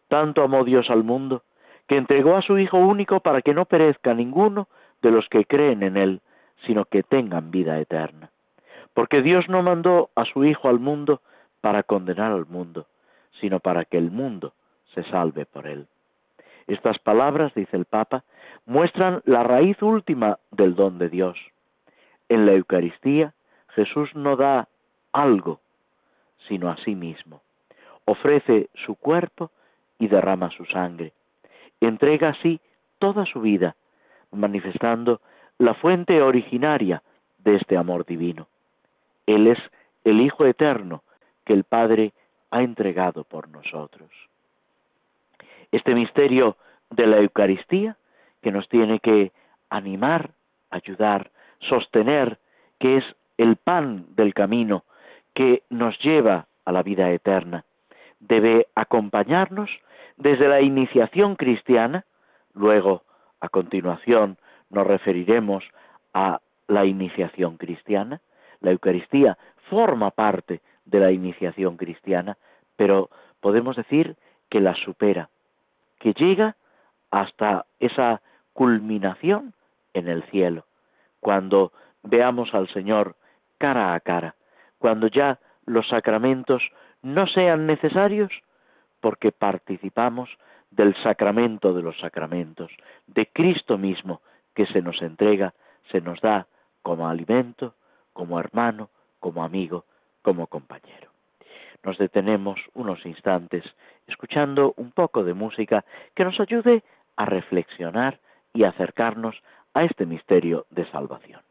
Tanto 0.09 0.43
amó 0.43 0.65
Dios 0.65 0.91
al 0.91 1.05
mundo, 1.05 1.43
que 1.89 1.97
entregó 1.97 2.37
a 2.37 2.43
su 2.43 2.59
Hijo 2.59 2.79
único 2.79 3.21
para 3.21 3.43
que 3.43 3.55
no 3.55 3.65
perezca 3.65 4.15
ninguno 4.15 4.69
de 5.03 5.11
los 5.11 5.29
que 5.29 5.45
creen 5.45 5.83
en 5.83 5.97
Él, 5.97 6.21
sino 6.67 6.85
que 6.85 7.03
tengan 7.03 7.51
vida 7.51 7.79
eterna. 7.79 8.31
Porque 8.95 9.23
Dios 9.23 9.49
no 9.49 9.63
mandó 9.63 10.11
a 10.15 10.25
su 10.25 10.45
Hijo 10.45 10.69
al 10.69 10.79
mundo 10.79 11.21
para 11.61 11.83
condenar 11.83 12.33
al 12.33 12.47
mundo, 12.47 12.87
sino 13.41 13.61
para 13.61 13.85
que 13.85 13.99
el 13.99 14.11
mundo 14.11 14.55
se 14.95 15.03
salve 15.05 15.47
por 15.47 15.67
Él. 15.67 15.87
Estas 16.67 16.99
palabras, 16.99 17.53
dice 17.55 17.77
el 17.77 17.85
Papa, 17.85 18.25
muestran 18.65 19.21
la 19.27 19.43
raíz 19.43 19.81
última 19.83 20.39
del 20.51 20.75
don 20.75 20.99
de 20.99 21.09
Dios. 21.11 21.39
En 22.29 22.47
la 22.47 22.53
Eucaristía 22.53 23.35
Jesús 23.75 24.15
no 24.15 24.37
da 24.37 24.69
algo, 25.13 25.61
sino 26.49 26.71
a 26.71 26.77
sí 26.79 26.95
mismo. 26.95 27.43
Ofrece 28.05 28.71
su 28.87 28.95
cuerpo 28.95 29.51
y 29.99 30.09
derrama 30.09 30.51
su 30.51 30.65
sangre. 30.67 31.13
Entrega 31.81 32.31
así 32.31 32.61
toda 32.99 33.27
su 33.27 33.41
vida, 33.41 33.77
manifestando 34.31 35.21
la 35.59 35.75
fuente 35.75 36.23
originaria 36.23 37.03
de 37.39 37.57
este 37.57 37.77
amor 37.77 38.05
divino. 38.07 38.49
Él 39.27 39.47
es 39.47 39.59
el 40.05 40.21
Hijo 40.21 40.47
eterno 40.47 41.03
que 41.45 41.53
el 41.53 41.65
Padre 41.65 42.13
ha 42.51 42.63
entregado 42.63 43.25
por 43.25 43.49
nosotros. 43.49 44.11
Este 45.73 45.95
misterio 45.95 46.57
de 46.91 47.07
la 47.07 47.19
Eucaristía 47.19 47.97
que 48.43 48.53
nos 48.53 48.69
tiene 48.69 49.01
que 49.01 49.33
animar, 49.71 50.31
ayudar, 50.71 51.31
sostener, 51.61 52.39
que 52.79 52.99
es 52.99 53.05
el 53.39 53.57
pan 53.57 54.07
del 54.15 54.35
camino 54.35 54.85
que 55.35 55.63
nos 55.71 55.99
lleva 55.99 56.47
a 56.65 56.73
la 56.73 56.83
vida 56.83 57.11
eterna. 57.11 57.65
Debe 58.21 58.69
acompañarnos 58.75 59.71
desde 60.17 60.49
la 60.49 60.61
iniciación 60.61 61.37
cristiana, 61.37 62.05
luego 62.55 63.03
a 63.41 63.49
continuación 63.49 64.39
nos 64.71 64.87
referiremos 64.87 65.65
a 66.13 66.41
la 66.69 66.85
iniciación 66.85 67.57
cristiana. 67.57 68.21
La 68.61 68.71
Eucaristía 68.71 69.37
forma 69.69 70.11
parte 70.11 70.61
de 70.85 71.01
la 71.01 71.13
iniciación 71.13 71.77
cristiana, 71.77 72.37
pero 72.77 73.11
podemos 73.41 73.77
decir 73.77 74.17
que 74.49 74.61
la 74.61 74.75
supera, 74.75 75.29
que 75.99 76.13
llega 76.13 76.57
hasta 77.11 77.67
esa 77.81 78.23
culminación 78.53 79.55
en 79.95 80.09
el 80.09 80.23
cielo, 80.25 80.65
cuando 81.21 81.73
veamos 82.03 82.55
al 82.55 82.69
Señor 82.69 83.17
cara 83.59 83.95
a 83.95 84.01
cara, 84.01 84.35
cuando 84.79 85.09
ya 85.09 85.39
los 85.67 85.89
sacramentos 85.89 86.63
no 87.03 87.27
sean 87.27 87.67
necesarios 87.67 88.33
porque 89.05 89.33
participamos 89.33 90.31
del 90.71 90.97
sacramento 91.03 91.75
de 91.75 91.83
los 91.83 91.95
sacramentos, 92.01 92.71
de 93.07 93.27
Cristo 93.27 93.77
mismo 93.77 94.23
que 94.55 94.65
se 94.65 94.81
nos 94.81 95.03
entrega, 95.03 95.53
se 95.93 96.01
nos 96.01 96.23
da 96.23 96.47
como 96.81 97.07
alimento, 97.07 97.75
como 98.15 98.41
hermano, 98.41 98.89
como 99.21 99.45
amigo, 99.45 99.85
como 100.23 100.47
compañero. 100.47 101.11
Nos 101.83 101.99
detenemos 101.99 102.59
unos 102.73 103.05
instantes 103.05 103.63
escuchando 104.07 104.73
un 104.79 104.91
poco 104.91 105.23
de 105.23 105.35
música 105.35 105.85
que 106.15 106.25
nos 106.25 106.41
ayude 106.41 106.83
a 107.17 107.27
reflexionar 107.27 108.21
y 108.55 108.65
acercarnos 108.65 109.37
a 109.75 109.85
este 109.85 110.07
misterio 110.07 110.65
de 110.71 110.91
salvación. 110.91 111.43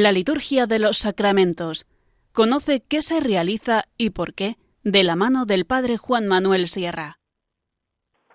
La 0.00 0.12
liturgia 0.12 0.66
de 0.68 0.78
los 0.78 0.98
sacramentos. 0.98 1.84
Conoce 2.32 2.84
qué 2.88 3.02
se 3.02 3.18
realiza 3.18 3.82
y 3.96 4.10
por 4.10 4.32
qué 4.32 4.54
de 4.84 5.02
la 5.02 5.16
mano 5.16 5.44
del 5.44 5.64
Padre 5.64 5.96
Juan 5.96 6.28
Manuel 6.28 6.68
Sierra. 6.68 7.18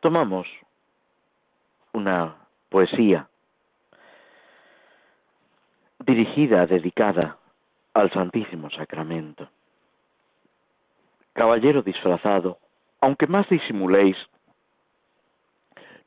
Tomamos 0.01 0.45
una 1.93 2.35
poesía 2.67 3.29
dirigida, 6.05 6.67
dedicada 6.67 7.37
al 7.93 8.11
Santísimo 8.11 8.69
Sacramento. 8.69 9.47
Caballero 11.31 11.81
disfrazado, 11.81 12.57
aunque 12.99 13.27
más 13.27 13.47
disimuléis, 13.47 14.17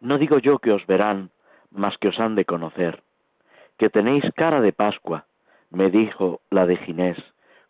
no 0.00 0.18
digo 0.18 0.38
yo 0.38 0.58
que 0.58 0.72
os 0.72 0.86
verán, 0.86 1.30
más 1.70 1.96
que 1.96 2.08
os 2.08 2.20
han 2.20 2.34
de 2.34 2.44
conocer, 2.44 3.02
que 3.78 3.88
tenéis 3.88 4.22
cara 4.34 4.60
de 4.60 4.74
Pascua, 4.74 5.24
me 5.76 5.90
dijo 5.90 6.40
la 6.48 6.64
de 6.64 6.78
Ginés, 6.78 7.18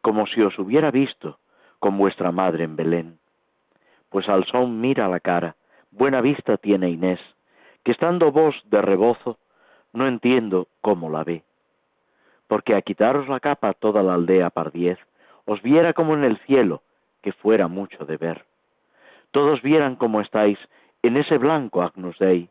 como 0.00 0.28
si 0.28 0.40
os 0.40 0.56
hubiera 0.60 0.92
visto 0.92 1.40
con 1.80 1.98
vuestra 1.98 2.30
madre 2.30 2.62
en 2.62 2.76
Belén. 2.76 3.18
Pues 4.10 4.28
al 4.28 4.44
son 4.44 4.80
mira 4.80 5.08
la 5.08 5.18
cara, 5.18 5.56
buena 5.90 6.20
vista 6.20 6.56
tiene 6.56 6.88
Inés, 6.88 7.18
que 7.82 7.90
estando 7.90 8.30
vos 8.30 8.54
de 8.66 8.80
rebozo, 8.80 9.38
no 9.92 10.06
entiendo 10.06 10.68
cómo 10.82 11.10
la 11.10 11.24
ve. 11.24 11.42
Porque 12.46 12.76
a 12.76 12.82
quitaros 12.82 13.26
la 13.26 13.40
capa 13.40 13.72
toda 13.72 14.04
la 14.04 14.14
aldea 14.14 14.50
par 14.50 14.70
diez, 14.70 15.00
os 15.44 15.60
viera 15.62 15.92
como 15.92 16.14
en 16.14 16.22
el 16.22 16.38
cielo, 16.46 16.82
que 17.22 17.32
fuera 17.32 17.66
mucho 17.66 18.06
de 18.06 18.18
ver. 18.18 18.44
Todos 19.32 19.62
vieran 19.62 19.96
cómo 19.96 20.20
estáis 20.20 20.60
en 21.02 21.16
ese 21.16 21.38
blanco 21.38 21.82
Agnus 21.82 22.16
Dei, 22.20 22.48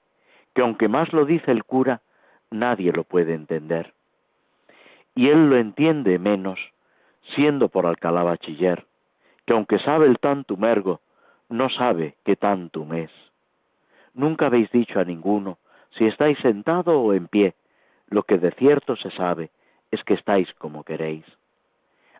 que 0.53 0.62
aunque 0.62 0.89
más 0.89 1.13
lo 1.13 1.24
dice 1.24 1.51
el 1.51 1.63
cura, 1.63 2.01
nadie 2.51 2.91
lo 2.91 3.05
puede 3.05 3.33
entender 3.33 3.95
y 5.15 5.29
él 5.29 5.49
lo 5.49 5.57
entiende 5.57 6.19
menos, 6.19 6.59
siendo 7.35 7.69
por 7.69 7.85
Alcalá 7.85 8.23
bachiller, 8.23 8.85
que 9.45 9.53
aunque 9.53 9.79
sabe 9.79 10.05
el 10.07 10.19
tantum 10.19 10.63
ergo, 10.65 10.99
no 11.49 11.69
sabe 11.69 12.15
qué 12.25 12.35
tantum 12.35 12.93
es. 12.93 13.11
Nunca 14.13 14.47
habéis 14.47 14.69
dicho 14.71 14.99
a 14.99 15.05
ninguno, 15.05 15.57
si 15.91 16.05
estáis 16.05 16.37
sentado 16.39 16.99
o 16.99 17.13
en 17.13 17.27
pie, 17.27 17.53
lo 18.07 18.23
que 18.23 18.37
de 18.37 18.51
cierto 18.51 18.95
se 18.97 19.11
sabe 19.11 19.49
es 19.91 20.03
que 20.03 20.13
estáis 20.13 20.53
como 20.55 20.83
queréis. 20.83 21.25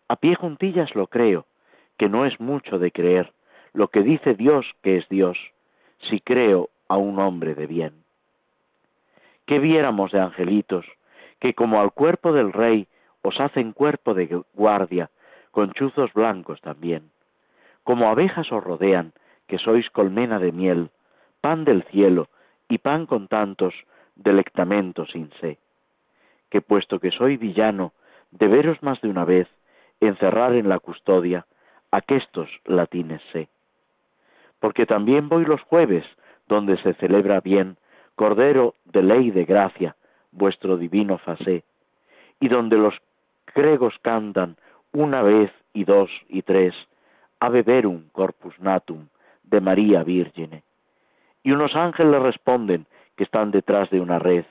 A 0.08 0.16
pie 0.16 0.36
juntillas 0.36 0.96
lo 0.96 1.08
creo, 1.08 1.46
que 1.98 2.10
no 2.10 2.26
es 2.26 2.40
mucho 2.40 2.80
de 2.80 2.92
creer, 2.92 3.34
lo 3.74 3.90
que 3.90 4.02
dice 4.02 4.36
Dios 4.36 4.66
que 4.82 4.98
es 4.98 5.10
Dios, 5.10 5.38
si 6.10 6.20
creo 6.22 6.70
a 6.88 6.98
un 6.98 7.20
hombre 7.20 7.56
de 7.56 7.68
bien. 7.68 8.04
¿Qué 9.46 9.60
viéramos 9.60 10.12
de 10.12 10.20
angelitos, 10.20 10.86
que 11.46 11.54
como 11.54 11.80
al 11.80 11.92
cuerpo 11.92 12.34
del 12.34 12.52
rey 12.52 12.88
os 13.22 13.40
hacen 13.40 13.72
cuerpo 13.72 14.16
de 14.16 14.42
guardia, 14.56 15.12
con 15.52 15.74
chuzos 15.74 16.12
blancos 16.12 16.60
también. 16.62 17.12
Como 17.84 18.10
abejas 18.10 18.52
os 18.52 18.64
rodean, 18.64 19.14
que 19.46 19.60
sois 19.60 19.88
colmena 19.92 20.40
de 20.40 20.52
miel, 20.52 20.90
pan 21.42 21.64
del 21.64 21.84
cielo 21.84 22.30
y 22.68 22.80
pan 22.80 23.06
con 23.06 23.28
tantos 23.28 23.76
delectamentos 24.16 25.12
sin 25.12 25.30
sé. 25.40 25.60
Que 26.50 26.62
puesto 26.62 27.00
que 27.00 27.12
soy 27.12 27.38
villano, 27.38 27.94
de 28.32 28.48
veros 28.48 28.82
más 28.82 29.00
de 29.02 29.10
una 29.10 29.24
vez, 29.24 29.48
encerrar 30.00 30.56
en 30.56 30.68
la 30.68 30.80
custodia, 30.80 31.46
aquestos 31.92 32.50
latines 32.66 33.22
sé. 33.32 33.50
Porque 34.60 34.88
también 34.88 35.30
voy 35.30 35.46
los 35.46 35.62
jueves, 35.62 36.06
donde 36.48 36.78
se 36.78 36.96
celebra 36.96 37.40
bien, 37.40 37.78
Cordero 38.16 38.74
de 38.86 39.04
ley 39.04 39.30
de 39.30 39.46
gracia, 39.46 39.96
vuestro 40.36 40.78
divino 40.78 41.18
fasé, 41.18 41.64
y 42.40 42.48
donde 42.48 42.78
los 42.78 42.96
gregos 43.54 43.96
cantan 44.02 44.58
una 44.92 45.22
vez 45.22 45.52
y 45.74 45.84
dos 45.84 46.10
y 46.30 46.42
tres, 46.42 46.76
Ave 47.40 47.64
verum 47.64 48.10
corpus 48.12 48.60
natum 48.60 49.08
de 49.44 49.60
María 49.60 50.04
Virgine. 50.04 50.64
Y 51.44 51.52
unos 51.52 51.76
ángeles 51.76 52.22
responden 52.22 52.86
que 53.16 53.24
están 53.24 53.52
detrás 53.52 53.90
de 53.90 54.00
una 54.00 54.20
red, 54.20 54.46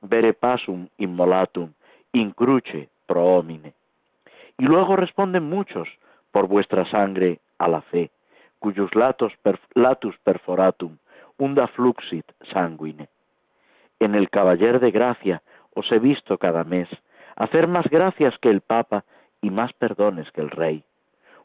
Vere 0.00 0.32
pasum 0.32 0.88
immolatum, 0.96 1.72
incruce 2.12 2.88
pro 3.06 3.24
homine. 3.24 3.74
Y 4.56 4.64
luego 4.64 4.94
responden 4.94 5.44
muchos, 5.44 5.88
por 6.30 6.46
vuestra 6.46 6.88
sangre 6.88 7.40
a 7.58 7.66
la 7.68 7.82
fe, 7.82 8.10
cuyos 8.60 8.90
latus 8.94 10.16
perforatum, 10.22 10.96
unda 11.36 11.66
fluxit 11.66 12.26
sanguine. 12.52 13.08
En 14.00 14.14
el 14.14 14.30
Caballer 14.30 14.80
de 14.80 14.90
Gracia 14.90 15.42
os 15.74 15.90
he 15.92 15.98
visto 15.98 16.38
cada 16.38 16.64
mes, 16.64 16.88
hacer 17.36 17.66
más 17.66 17.88
gracias 17.88 18.36
que 18.38 18.50
el 18.50 18.60
Papa 18.60 19.04
y 19.40 19.50
más 19.50 19.72
perdones 19.72 20.30
que 20.32 20.40
el 20.40 20.50
Rey. 20.50 20.84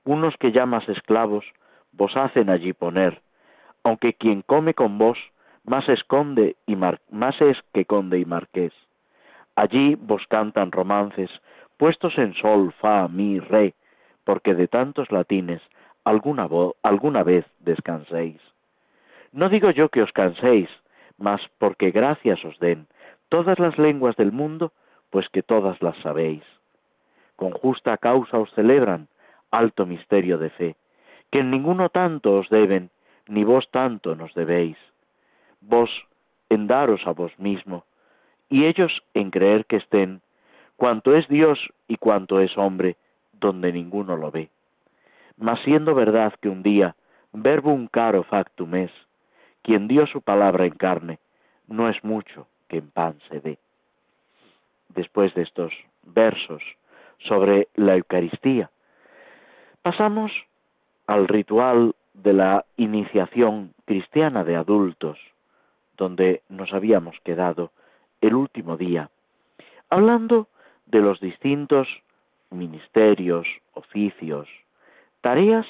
Unos 0.06 0.36
que 0.38 0.52
llamas 0.52 0.88
esclavos, 0.90 1.46
vos 1.92 2.16
hacen 2.18 2.50
allí 2.50 2.74
poner, 2.74 3.22
aunque 3.84 4.14
quien 4.14 4.42
come 4.42 4.74
con 4.74 4.98
vos 4.98 5.18
más 5.64 5.88
esconde 5.88 6.56
y 6.66 6.76
más 6.76 7.42
es 7.42 7.58
que 7.74 7.86
conde 7.86 8.20
y 8.20 8.26
marqués. 8.26 8.74
Allí 9.56 9.96
vos 9.96 10.26
cantan 10.28 10.72
romances, 10.72 11.30
puestos 11.78 12.18
en 12.18 12.34
sol, 12.34 12.74
fa, 12.74 13.08
mi, 13.08 13.40
re, 13.40 13.74
porque 14.24 14.56
de 14.56 14.68
tantos 14.68 15.12
latines 15.12 15.62
alguna, 16.04 16.48
alguna 16.82 17.24
vez 17.24 17.46
descanséis. 17.60 18.42
No 19.32 19.50
digo 19.50 19.72
yo 19.72 19.90
que 19.90 20.02
os 20.02 20.12
canséis, 20.12 20.70
mas 21.18 21.42
porque 21.58 21.92
gracias 21.92 22.44
os 22.46 22.58
den 22.60 22.88
todas 23.30 23.58
las 23.58 23.78
lenguas 23.78 24.16
del 24.16 24.32
mundo 24.32 24.72
pues 25.10 25.28
que 25.30 25.44
todas 25.44 25.82
las 25.82 25.98
sabéis. 25.98 26.44
Con 27.36 27.52
justa 27.52 27.98
causa 27.98 28.38
os 28.38 28.52
celebran, 28.54 29.08
alto 29.52 29.86
misterio 29.86 30.38
de 30.38 30.50
fe, 30.50 30.76
que 31.32 31.40
en 31.40 31.52
ninguno 31.52 31.90
tanto 31.90 32.38
os 32.38 32.50
deben, 32.50 32.90
ni 33.28 33.44
vos 33.44 33.70
tanto 33.72 34.16
nos 34.16 34.34
debéis. 34.34 34.78
Vos 35.62 35.90
en 36.50 36.68
daros 36.68 37.02
a 37.06 37.12
vos 37.12 37.32
mismo, 37.40 37.86
y 38.50 38.66
ellos 38.66 39.04
en 39.14 39.32
creer 39.32 39.66
que 39.66 39.78
estén, 39.78 40.22
cuanto 40.76 41.16
es 41.16 41.28
Dios 41.28 41.60
y 41.88 41.98
cuanto 41.98 42.40
es 42.40 42.56
hombre, 42.58 42.98
donde 43.34 43.72
ninguno 43.72 44.16
lo 44.16 44.30
ve. 44.32 44.50
Mas 45.38 45.60
siendo 45.62 45.96
verdad 45.96 46.34
que 46.42 46.50
un 46.50 46.62
día, 46.62 46.96
verbum 47.32 47.88
caro 47.88 48.24
factum 48.24 48.76
es, 48.76 48.92
quien 49.64 49.88
dio 49.88 50.06
su 50.06 50.22
palabra 50.22 50.66
en 50.66 50.76
carne, 50.76 51.20
no 51.68 51.90
es 51.90 52.04
mucho 52.04 52.48
que 52.68 52.78
en 52.78 52.92
pan 52.92 53.20
se 53.30 53.40
dé 53.40 53.58
después 54.90 55.34
de 55.34 55.42
estos 55.42 55.74
versos 56.04 56.62
sobre 57.20 57.68
la 57.76 57.96
Eucaristía. 57.96 58.70
Pasamos 59.82 60.32
al 61.08 61.28
ritual 61.28 61.96
de 62.14 62.34
la 62.34 62.66
iniciación 62.78 63.74
cristiana 63.86 64.44
de 64.44 64.56
adultos, 64.56 65.18
donde 65.98 66.42
nos 66.50 66.74
habíamos 66.74 67.20
quedado 67.22 67.72
el 68.22 68.36
último 68.36 68.78
día, 68.78 69.10
hablando 69.90 70.48
de 70.86 71.02
los 71.02 71.20
distintos 71.20 71.88
ministerios, 72.50 73.48
oficios, 73.74 74.48
tareas 75.22 75.66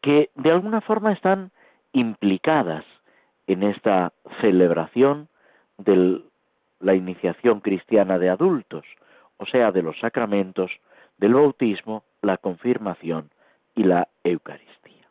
que 0.00 0.30
de 0.34 0.50
alguna 0.50 0.80
forma 0.80 1.12
están 1.12 1.50
implicadas 1.92 2.84
en 3.46 3.62
esta 3.62 4.12
celebración 4.40 5.28
del 5.78 6.24
la 6.82 6.94
iniciación 6.94 7.60
cristiana 7.60 8.18
de 8.18 8.28
adultos, 8.28 8.84
o 9.38 9.46
sea, 9.46 9.72
de 9.72 9.82
los 9.82 9.98
sacramentos 10.00 10.70
del 11.16 11.34
bautismo, 11.34 12.02
la 12.20 12.36
confirmación 12.36 13.30
y 13.74 13.84
la 13.84 14.08
Eucaristía. 14.24 15.06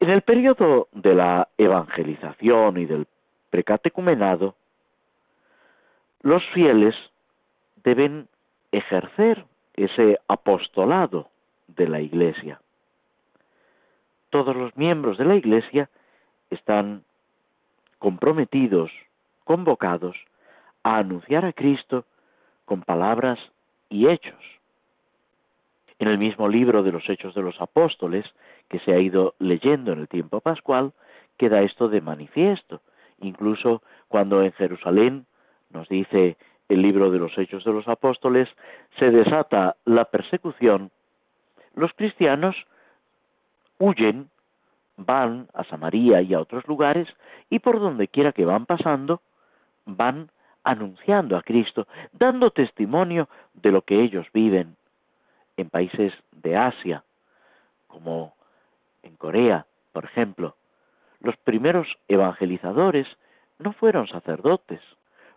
En 0.00 0.10
el 0.10 0.22
periodo 0.22 0.88
de 0.92 1.14
la 1.14 1.48
evangelización 1.58 2.78
y 2.78 2.86
del 2.86 3.06
precatecumenado, 3.50 4.54
los 6.22 6.42
fieles 6.54 6.94
deben 7.84 8.28
ejercer 8.70 9.44
ese 9.74 10.18
apostolado 10.28 11.28
de 11.66 11.88
la 11.88 12.00
Iglesia. 12.00 12.60
Todos 14.32 14.56
los 14.56 14.74
miembros 14.78 15.18
de 15.18 15.26
la 15.26 15.34
Iglesia 15.36 15.90
están 16.48 17.02
comprometidos 17.98 18.90
convocados 19.44 20.16
a 20.82 20.96
anunciar 20.96 21.44
a 21.44 21.52
Cristo 21.52 22.06
con 22.64 22.80
palabras 22.80 23.38
y 23.90 24.08
hechos. 24.08 24.42
En 25.98 26.08
el 26.08 26.16
mismo 26.16 26.48
libro 26.48 26.82
de 26.82 26.92
los 26.92 27.06
Hechos 27.10 27.34
de 27.34 27.42
los 27.42 27.60
Apóstoles, 27.60 28.24
que 28.70 28.78
se 28.78 28.94
ha 28.94 28.98
ido 28.98 29.34
leyendo 29.38 29.92
en 29.92 29.98
el 29.98 30.08
tiempo 30.08 30.40
pascual, 30.40 30.94
queda 31.36 31.60
esto 31.60 31.90
de 31.90 32.00
manifiesto. 32.00 32.80
Incluso 33.20 33.82
cuando 34.08 34.42
en 34.42 34.52
Jerusalén, 34.52 35.26
nos 35.68 35.90
dice 35.90 36.38
el 36.70 36.80
libro 36.80 37.10
de 37.10 37.18
los 37.18 37.36
Hechos 37.36 37.64
de 37.64 37.72
los 37.74 37.86
Apóstoles, 37.86 38.48
se 38.98 39.10
desata 39.10 39.76
la 39.84 40.06
persecución, 40.06 40.90
los 41.74 41.92
cristianos 41.92 42.56
huyen, 43.82 44.30
van 44.96 45.48
a 45.54 45.64
Samaria 45.64 46.22
y 46.22 46.34
a 46.34 46.40
otros 46.40 46.66
lugares, 46.68 47.08
y 47.50 47.58
por 47.58 47.80
donde 47.80 48.06
quiera 48.06 48.32
que 48.32 48.44
van 48.44 48.64
pasando, 48.64 49.20
van 49.84 50.30
anunciando 50.62 51.36
a 51.36 51.42
Cristo, 51.42 51.88
dando 52.12 52.52
testimonio 52.52 53.28
de 53.54 53.72
lo 53.72 53.82
que 53.82 54.00
ellos 54.00 54.26
viven 54.32 54.76
en 55.56 55.68
países 55.68 56.12
de 56.30 56.56
Asia, 56.56 57.02
como 57.88 58.34
en 59.02 59.16
Corea, 59.16 59.66
por 59.92 60.04
ejemplo. 60.04 60.54
Los 61.20 61.36
primeros 61.38 61.88
evangelizadores 62.06 63.08
no 63.58 63.72
fueron 63.72 64.06
sacerdotes, 64.06 64.80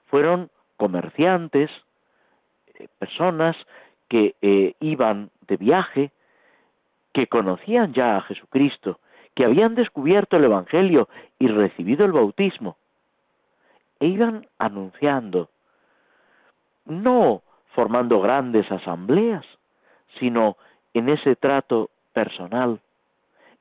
fueron 0.06 0.52
comerciantes, 0.78 1.72
eh, 2.76 2.88
personas 3.00 3.56
que 4.08 4.36
eh, 4.44 4.76
iban 4.80 5.32
de 5.48 5.58
viaje, 5.58 6.12
que 7.16 7.28
conocían 7.28 7.94
ya 7.94 8.18
a 8.18 8.22
Jesucristo, 8.24 9.00
que 9.36 9.46
habían 9.46 9.74
descubierto 9.74 10.36
el 10.36 10.44
Evangelio 10.44 11.08
y 11.40 11.48
recibido 11.48 12.04
el 12.04 12.12
bautismo, 12.12 12.76
e 14.02 14.08
iban 14.08 14.46
anunciando, 14.58 15.48
no 16.84 17.42
formando 17.74 18.20
grandes 18.20 18.70
asambleas, 18.70 19.46
sino 20.20 20.58
en 20.94 21.08
ese 21.08 21.38
trato 21.38 21.90
personal, 22.12 22.82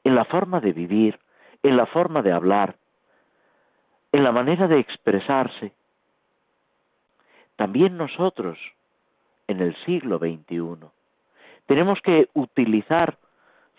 en 0.02 0.16
la 0.16 0.24
forma 0.24 0.58
de 0.58 0.72
vivir, 0.72 1.20
en 1.62 1.76
la 1.76 1.86
forma 1.86 2.22
de 2.22 2.32
hablar, 2.32 2.74
en 4.10 4.24
la 4.24 4.32
manera 4.32 4.66
de 4.66 4.80
expresarse. 4.80 5.70
También 7.54 7.96
nosotros, 7.96 8.58
en 9.46 9.60
el 9.60 9.76
siglo 9.84 10.18
XXI, 10.18 10.88
tenemos 11.66 12.00
que 12.00 12.28
utilizar, 12.34 13.16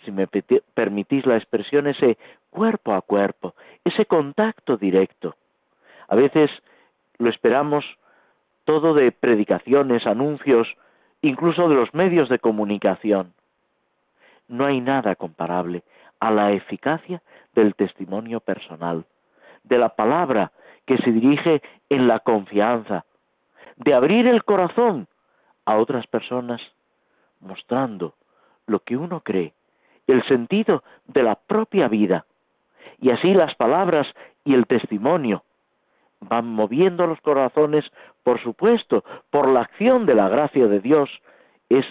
si 0.06 0.12
me 0.12 0.28
permitís 0.28 1.26
la 1.26 1.38
expresión, 1.38 1.88
ese 1.88 2.18
cuerpo 2.50 2.94
a 2.94 3.02
cuerpo, 3.02 3.56
ese 3.84 4.06
contacto 4.06 4.78
directo. 4.78 5.36
A 6.08 6.16
veces 6.16 6.50
lo 7.18 7.30
esperamos 7.30 7.86
todo 8.64 8.94
de 8.94 9.12
predicaciones, 9.12 10.08
anuncios, 10.08 10.68
incluso 11.22 11.68
de 11.68 11.76
los 11.76 11.94
medios 11.94 12.30
de 12.30 12.40
comunicación. 12.40 13.34
No 14.48 14.66
hay 14.66 14.80
nada 14.80 15.16
comparable 15.16 15.84
a 16.20 16.32
la 16.32 16.52
eficacia 16.52 17.22
del 17.54 17.76
testimonio 17.76 18.40
personal, 18.40 19.06
de 19.64 19.78
la 19.78 19.90
palabra 19.90 20.52
que 20.86 20.98
se 20.98 21.12
dirige 21.12 21.62
en 21.90 22.08
la 22.08 22.20
confianza, 22.20 23.06
de 23.78 23.94
abrir 23.94 24.28
el 24.28 24.44
corazón 24.44 25.08
a 25.66 25.78
otras 25.78 26.06
personas 26.08 26.62
mostrando 27.40 28.14
lo 28.68 28.80
que 28.80 28.98
uno 28.98 29.22
cree, 29.22 29.54
el 30.08 30.24
sentido 30.24 30.84
de 31.08 31.24
la 31.24 31.36
propia 31.36 31.88
vida. 31.88 32.26
Y 33.00 33.12
así 33.12 33.34
las 33.34 33.56
palabras 33.56 34.08
y 34.44 34.54
el 34.54 34.68
testimonio 34.68 35.44
van 36.22 36.48
moviendo 36.48 37.08
los 37.08 37.20
corazones, 37.22 37.86
por 38.24 38.42
supuesto, 38.42 39.04
por 39.30 39.48
la 39.48 39.62
acción 39.62 40.06
de 40.06 40.16
la 40.16 40.30
gracia 40.30 40.68
de 40.68 40.80
Dios. 40.80 41.10
Es 41.70 41.86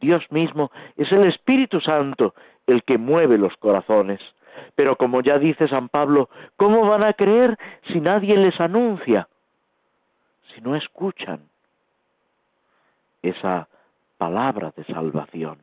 Dios 0.00 0.24
mismo, 0.30 0.70
es 0.96 1.10
el 1.12 1.26
Espíritu 1.26 1.80
Santo 1.80 2.34
el 2.66 2.82
que 2.84 2.98
mueve 2.98 3.38
los 3.38 3.56
corazones. 3.56 4.20
Pero 4.74 4.96
como 4.96 5.22
ya 5.22 5.38
dice 5.38 5.68
San 5.68 5.88
Pablo, 5.88 6.28
¿cómo 6.56 6.86
van 6.88 7.04
a 7.04 7.12
creer 7.12 7.56
si 7.92 8.00
nadie 8.00 8.36
les 8.36 8.60
anuncia? 8.60 9.28
Si 10.54 10.60
no 10.60 10.76
escuchan 10.76 11.48
esa 13.22 13.68
palabra 14.18 14.72
de 14.76 14.84
salvación. 14.84 15.58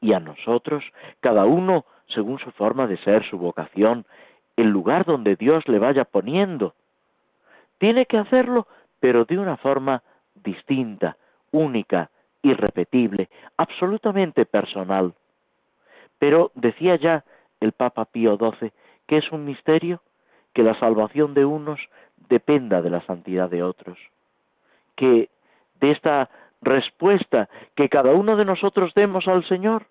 Y 0.00 0.12
a 0.12 0.20
nosotros, 0.20 0.84
cada 1.20 1.44
uno 1.44 1.84
según 2.14 2.38
su 2.38 2.50
forma 2.52 2.86
de 2.86 2.96
ser, 2.98 3.24
su 3.28 3.38
vocación, 3.38 4.04
el 4.56 4.68
lugar 4.68 5.04
donde 5.04 5.36
Dios 5.36 5.66
le 5.68 5.78
vaya 5.78 6.04
poniendo. 6.04 6.74
Tiene 7.78 8.06
que 8.06 8.18
hacerlo, 8.18 8.66
pero 8.98 9.24
de 9.24 9.38
una 9.38 9.56
forma 9.56 10.02
distinta, 10.34 11.16
única, 11.50 12.10
irrepetible, 12.42 13.28
absolutamente 13.56 14.44
personal. 14.44 15.14
Pero 16.18 16.50
decía 16.54 16.96
ya 16.96 17.24
el 17.60 17.72
Papa 17.72 18.04
Pío 18.06 18.36
XII 18.36 18.72
que 19.06 19.18
es 19.18 19.32
un 19.32 19.44
misterio 19.44 20.02
que 20.52 20.62
la 20.62 20.78
salvación 20.78 21.34
de 21.34 21.44
unos 21.44 21.80
dependa 22.28 22.80
de 22.80 22.90
la 22.90 23.04
santidad 23.06 23.50
de 23.50 23.62
otros, 23.62 23.98
que 24.94 25.30
de 25.80 25.90
esta 25.90 26.30
respuesta 26.62 27.48
que 27.74 27.88
cada 27.88 28.12
uno 28.12 28.36
de 28.36 28.44
nosotros 28.44 28.92
demos 28.94 29.26
al 29.28 29.44
Señor 29.44 29.86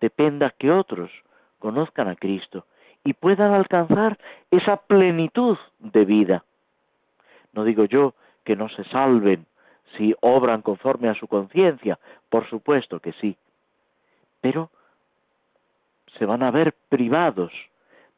dependa 0.00 0.50
que 0.50 0.70
otros 0.70 1.10
conozcan 1.58 2.08
a 2.08 2.16
Cristo 2.16 2.66
y 3.04 3.14
puedan 3.14 3.52
alcanzar 3.52 4.18
esa 4.50 4.76
plenitud 4.76 5.58
de 5.78 6.04
vida. 6.04 6.44
No 7.52 7.64
digo 7.64 7.84
yo 7.84 8.14
que 8.44 8.56
no 8.56 8.68
se 8.68 8.84
salven 8.84 9.46
si 9.96 10.14
obran 10.20 10.62
conforme 10.62 11.08
a 11.08 11.14
su 11.14 11.28
conciencia, 11.28 11.98
por 12.28 12.48
supuesto 12.48 13.00
que 13.00 13.12
sí, 13.14 13.36
pero 14.40 14.70
se 16.18 16.26
van 16.26 16.42
a 16.42 16.50
ver 16.50 16.74
privados 16.88 17.52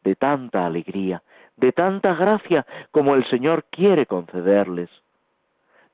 de 0.02 0.14
tanta 0.14 0.66
alegría, 0.66 1.22
de 1.56 1.72
tanta 1.72 2.14
gracia 2.14 2.66
como 2.90 3.14
el 3.14 3.24
Señor 3.26 3.64
quiere 3.70 4.06
concederles. 4.06 4.90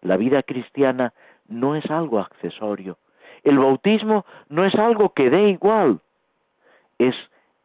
La 0.02 0.16
vida 0.16 0.42
cristiana 0.42 1.12
no 1.50 1.76
es 1.76 1.90
algo 1.90 2.18
accesorio, 2.18 2.96
el 3.44 3.58
bautismo 3.58 4.24
no 4.48 4.64
es 4.64 4.74
algo 4.74 5.12
que 5.12 5.28
dé 5.28 5.50
igual, 5.50 6.00
es 6.98 7.14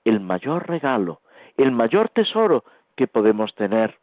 el 0.04 0.20
mayor 0.20 0.68
regalo, 0.68 1.22
el 1.58 1.72
mayor 1.72 2.10
tesoro 2.10 2.64
que 2.96 3.08
podemos 3.08 3.54
tener. 3.56 3.98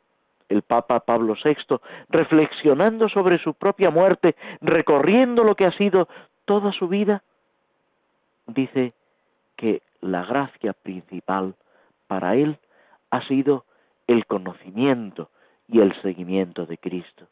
El 0.48 0.60
Papa 0.60 1.00
Pablo 1.00 1.34
VI, 1.42 1.78
reflexionando 2.10 3.08
sobre 3.08 3.38
su 3.38 3.54
propia 3.54 3.88
muerte, 3.88 4.36
recorriendo 4.60 5.44
lo 5.44 5.54
que 5.54 5.64
ha 5.64 5.72
sido 5.72 6.08
toda 6.44 6.72
su 6.72 6.88
vida, 6.88 7.22
dice 8.46 8.92
que 9.56 9.80
la 10.02 10.26
gracia 10.26 10.74
principal 10.74 11.54
para 12.06 12.34
él 12.34 12.58
ha 13.10 13.26
sido 13.28 13.64
el 14.06 14.26
conocimiento 14.26 15.30
y 15.68 15.80
el 15.80 15.98
seguimiento 16.02 16.66
de 16.66 16.76
Cristo. 16.76 17.26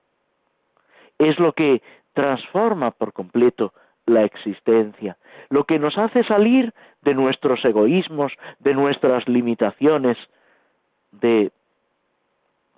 Es 1.19 1.39
lo 1.39 1.53
que 1.53 1.83
transforma 2.13 2.91
por 2.91 3.13
completo 3.13 3.73
la 4.07 4.25
existencia, 4.25 5.17
lo 5.49 5.65
que 5.65 5.79
nos 5.79 5.97
hace 5.97 6.25
salir 6.25 6.73
de 7.03 7.15
nuestros 7.15 7.65
egoísmos, 7.65 8.33
de 8.59 8.75
nuestras 8.75 9.29
limitaciones, 9.29 10.19
de 11.13 11.53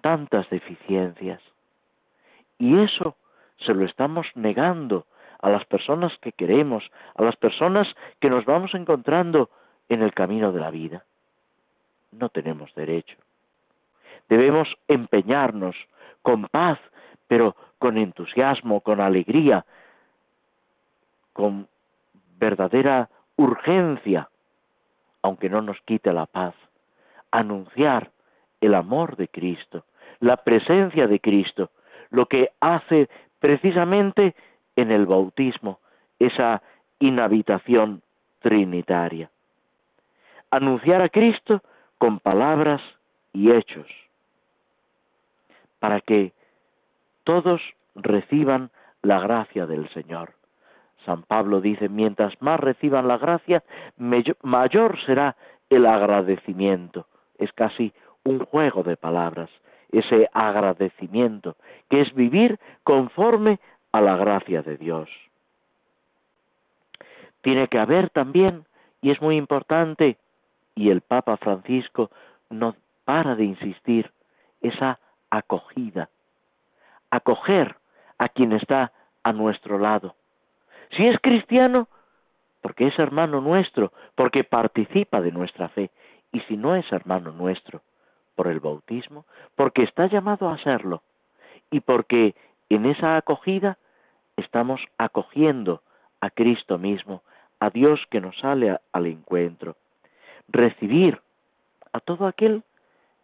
tantas 0.01 0.49
deficiencias. 0.51 1.41
Y 2.59 2.79
eso 2.79 3.17
se 3.59 3.75
lo 3.75 3.85
estamos 3.85 4.27
negando 4.35 5.07
a 5.41 5.51
las 5.51 5.65
personas 5.65 6.13
que 6.21 6.33
queremos, 6.33 6.85
a 7.15 7.23
las 7.23 7.37
personas 7.37 7.89
que 8.21 8.31
nos 8.31 8.45
vamos 8.45 8.75
encontrando 8.75 9.51
en 9.89 10.03
el 10.03 10.13
camino 10.13 10.53
de 10.53 10.61
la 10.61 10.71
vida. 10.71 11.05
No 12.13 12.29
tenemos 12.29 12.75
derecho. 12.75 13.17
Debemos 14.29 14.69
empeñarnos 14.87 15.77
con 16.23 16.47
paz, 16.47 16.79
pero 17.27 17.57
con 17.83 17.99
entusiasmo, 17.99 18.81
con 18.81 19.01
alegría, 19.01 19.67
con 21.33 21.67
verdadera 22.39 23.09
urgencia, 23.35 24.29
aunque 25.21 25.51
no 25.51 25.63
nos 25.63 25.81
quite 25.81 26.13
la 26.13 26.27
paz, 26.27 26.55
anunciar 27.33 28.13
el 28.61 28.77
amor 28.77 29.17
de 29.17 29.27
Cristo, 29.27 29.85
la 30.21 30.37
presencia 30.37 31.09
de 31.09 31.19
Cristo, 31.19 31.71
lo 32.11 32.27
que 32.27 32.53
hace 32.61 33.09
precisamente 33.41 34.37
en 34.77 34.93
el 34.93 35.05
bautismo 35.05 35.81
esa 36.21 36.63
inhabitación 37.01 38.01
trinitaria. 38.39 39.29
Anunciar 40.53 41.03
a 41.03 41.09
Cristo 41.09 41.63
con 41.99 42.21
palabras 42.21 42.81
y 43.33 43.51
hechos, 43.51 43.89
para 45.81 46.01
que 46.01 46.33
todos 47.25 47.61
reciban 47.95 48.71
la 49.03 49.21
gracia 49.21 49.67
del 49.67 49.89
Señor. 49.91 50.35
San 51.05 51.23
Pablo 51.23 51.61
dice, 51.61 51.89
mientras 51.89 52.41
más 52.41 52.61
reciban 52.61 53.09
la 53.09 53.19
gracia, 53.19 53.63
mayor 53.97 54.99
será 55.05 55.37
el 55.69 55.87
agradecimiento. 55.87 57.07
Es 57.39 57.53
casi 57.53 57.93
un 58.25 58.45
juego 58.45 58.83
de 58.83 58.97
palabras, 58.97 59.51
ese 59.91 60.29
agradecimiento, 60.33 61.57
que 61.91 62.01
es 62.03 62.15
vivir 62.15 62.59
conforme 62.85 63.59
a 63.91 64.01
la 64.01 64.17
gracia 64.17 64.63
de 64.63 64.77
Dios. 64.77 65.09
Tiene 67.43 67.67
que 67.69 67.79
haber 67.79 68.11
también, 68.11 68.65
y 69.01 69.11
es 69.11 69.21
muy 69.21 69.37
importante, 69.37 70.17
y 70.77 70.91
el 70.91 71.01
Papa 71.01 71.37
Francisco 71.37 72.11
no 72.49 72.77
para 73.05 73.35
de 73.35 73.45
insistir, 73.45 74.13
esa 74.61 75.01
acogida, 75.31 76.09
acoger 77.13 77.77
a 78.19 78.29
quien 78.29 78.53
está 78.53 78.91
a 79.23 79.33
nuestro 79.33 79.79
lado 79.79 80.17
si 80.97 81.07
es 81.07 81.19
cristiano, 81.21 81.89
porque 82.61 82.87
es 82.87 82.99
hermano 82.99 83.41
nuestro, 83.41 83.93
porque 84.15 84.45
participa 84.45 85.21
de 85.21 85.33
nuestra 85.33 85.69
fe. 85.69 85.91
Y 86.33 86.41
si 86.41 86.57
no 86.57 86.77
es 86.77 86.91
hermano 86.93 87.33
nuestro, 87.33 87.83
por 88.35 88.47
el 88.47 88.61
bautismo, 88.61 89.25
porque 89.57 89.83
está 89.83 90.07
llamado 90.07 90.49
a 90.49 90.59
serlo 90.59 91.03
y 91.71 91.81
porque 91.81 92.35
en 92.69 92.87
esa 92.87 93.17
acogida 93.17 93.79
estamos 94.37 94.81
acogiendo 94.99 95.83
a 96.21 96.31
Cristo 96.31 96.79
mismo, 96.79 97.23
a 97.61 97.71
Dios 97.71 98.01
que 98.11 98.21
nos 98.21 98.39
sale 98.39 98.79
al 98.93 99.07
encuentro. 99.07 99.77
Recibir 100.49 101.21
a 101.93 102.01
todo 102.01 102.27
aquel 102.27 102.63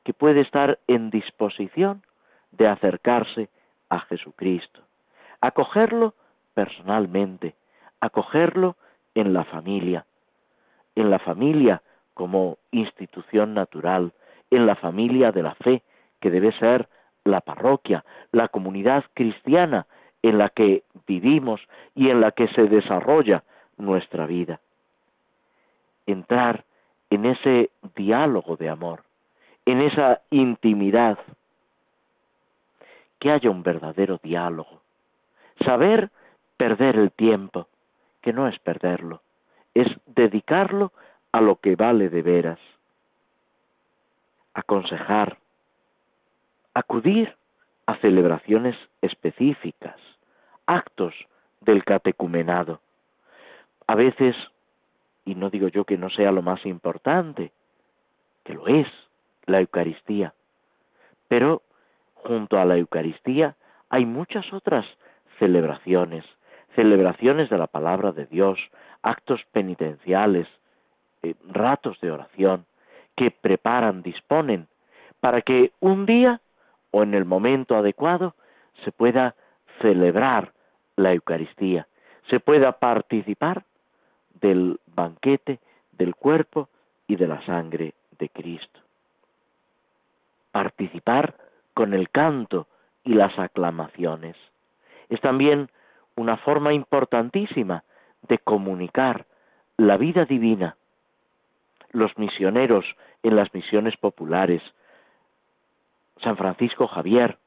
que 0.04 0.12
puede 0.12 0.40
estar 0.40 0.78
en 0.86 1.10
disposición 1.10 2.02
de 2.52 2.66
acercarse 2.66 3.48
a 3.88 4.00
Jesucristo. 4.00 4.80
Acogerlo 5.40 6.14
personalmente, 6.54 7.54
acogerlo 8.00 8.76
en 9.14 9.32
la 9.32 9.44
familia, 9.44 10.04
en 10.94 11.10
la 11.10 11.18
familia 11.18 11.82
como 12.14 12.58
institución 12.72 13.54
natural, 13.54 14.12
en 14.50 14.66
la 14.66 14.74
familia 14.74 15.30
de 15.32 15.42
la 15.42 15.54
fe, 15.54 15.82
que 16.20 16.30
debe 16.30 16.52
ser 16.58 16.88
la 17.24 17.40
parroquia, 17.40 18.04
la 18.32 18.48
comunidad 18.48 19.04
cristiana 19.14 19.86
en 20.22 20.38
la 20.38 20.48
que 20.48 20.82
vivimos 21.06 21.60
y 21.94 22.10
en 22.10 22.20
la 22.20 22.32
que 22.32 22.48
se 22.48 22.62
desarrolla 22.62 23.44
nuestra 23.76 24.26
vida. 24.26 24.60
Entrar 26.06 26.64
en 27.10 27.26
ese 27.26 27.70
diálogo 27.94 28.56
de 28.56 28.68
amor, 28.68 29.02
en 29.64 29.80
esa 29.80 30.22
intimidad, 30.30 31.18
que 33.18 33.30
haya 33.30 33.50
un 33.50 33.62
verdadero 33.62 34.18
diálogo. 34.22 34.80
Saber 35.64 36.10
perder 36.56 36.96
el 36.96 37.12
tiempo, 37.12 37.68
que 38.22 38.32
no 38.32 38.48
es 38.48 38.58
perderlo, 38.58 39.22
es 39.74 39.88
dedicarlo 40.06 40.92
a 41.32 41.40
lo 41.40 41.56
que 41.56 41.76
vale 41.76 42.08
de 42.08 42.22
veras. 42.22 42.58
Aconsejar, 44.54 45.38
acudir 46.74 47.36
a 47.86 47.96
celebraciones 47.96 48.76
específicas, 49.00 49.96
actos 50.66 51.14
del 51.60 51.84
catecumenado. 51.84 52.80
A 53.86 53.94
veces, 53.94 54.36
y 55.24 55.34
no 55.34 55.50
digo 55.50 55.68
yo 55.68 55.84
que 55.84 55.96
no 55.96 56.10
sea 56.10 56.32
lo 56.32 56.42
más 56.42 56.64
importante, 56.66 57.52
que 58.44 58.54
lo 58.54 58.66
es, 58.68 58.88
la 59.46 59.60
Eucaristía, 59.60 60.34
pero 61.28 61.62
junto 62.24 62.58
a 62.58 62.64
la 62.64 62.76
Eucaristía 62.76 63.56
hay 63.90 64.04
muchas 64.04 64.52
otras 64.52 64.84
celebraciones, 65.38 66.24
celebraciones 66.74 67.48
de 67.50 67.58
la 67.58 67.66
palabra 67.66 68.12
de 68.12 68.26
Dios, 68.26 68.58
actos 69.02 69.40
penitenciales, 69.52 70.46
eh, 71.22 71.34
ratos 71.48 72.00
de 72.00 72.10
oración, 72.10 72.66
que 73.16 73.30
preparan, 73.30 74.02
disponen, 74.02 74.68
para 75.20 75.42
que 75.42 75.72
un 75.80 76.06
día 76.06 76.40
o 76.90 77.02
en 77.02 77.14
el 77.14 77.24
momento 77.24 77.76
adecuado 77.76 78.34
se 78.84 78.92
pueda 78.92 79.34
celebrar 79.80 80.52
la 80.96 81.12
Eucaristía, 81.12 81.86
se 82.28 82.40
pueda 82.40 82.72
participar 82.72 83.64
del 84.40 84.78
banquete 84.86 85.58
del 85.92 86.14
cuerpo 86.14 86.68
y 87.06 87.16
de 87.16 87.26
la 87.26 87.44
sangre 87.44 87.94
de 88.18 88.28
Cristo. 88.28 88.80
Participar 90.52 91.34
con 91.78 91.94
el 91.94 92.10
canto 92.10 92.66
y 93.04 93.14
las 93.14 93.38
aclamaciones. 93.38 94.34
Es 95.10 95.20
también 95.20 95.70
una 96.16 96.36
forma 96.36 96.72
importantísima 96.72 97.84
de 98.22 98.38
comunicar 98.38 99.26
la 99.76 99.96
vida 99.96 100.24
divina. 100.24 100.76
Los 101.92 102.18
misioneros 102.18 102.84
en 103.22 103.36
las 103.36 103.54
misiones 103.54 103.96
populares, 103.96 104.60
San 106.20 106.36
Francisco 106.36 106.88
Javier, 106.88 107.38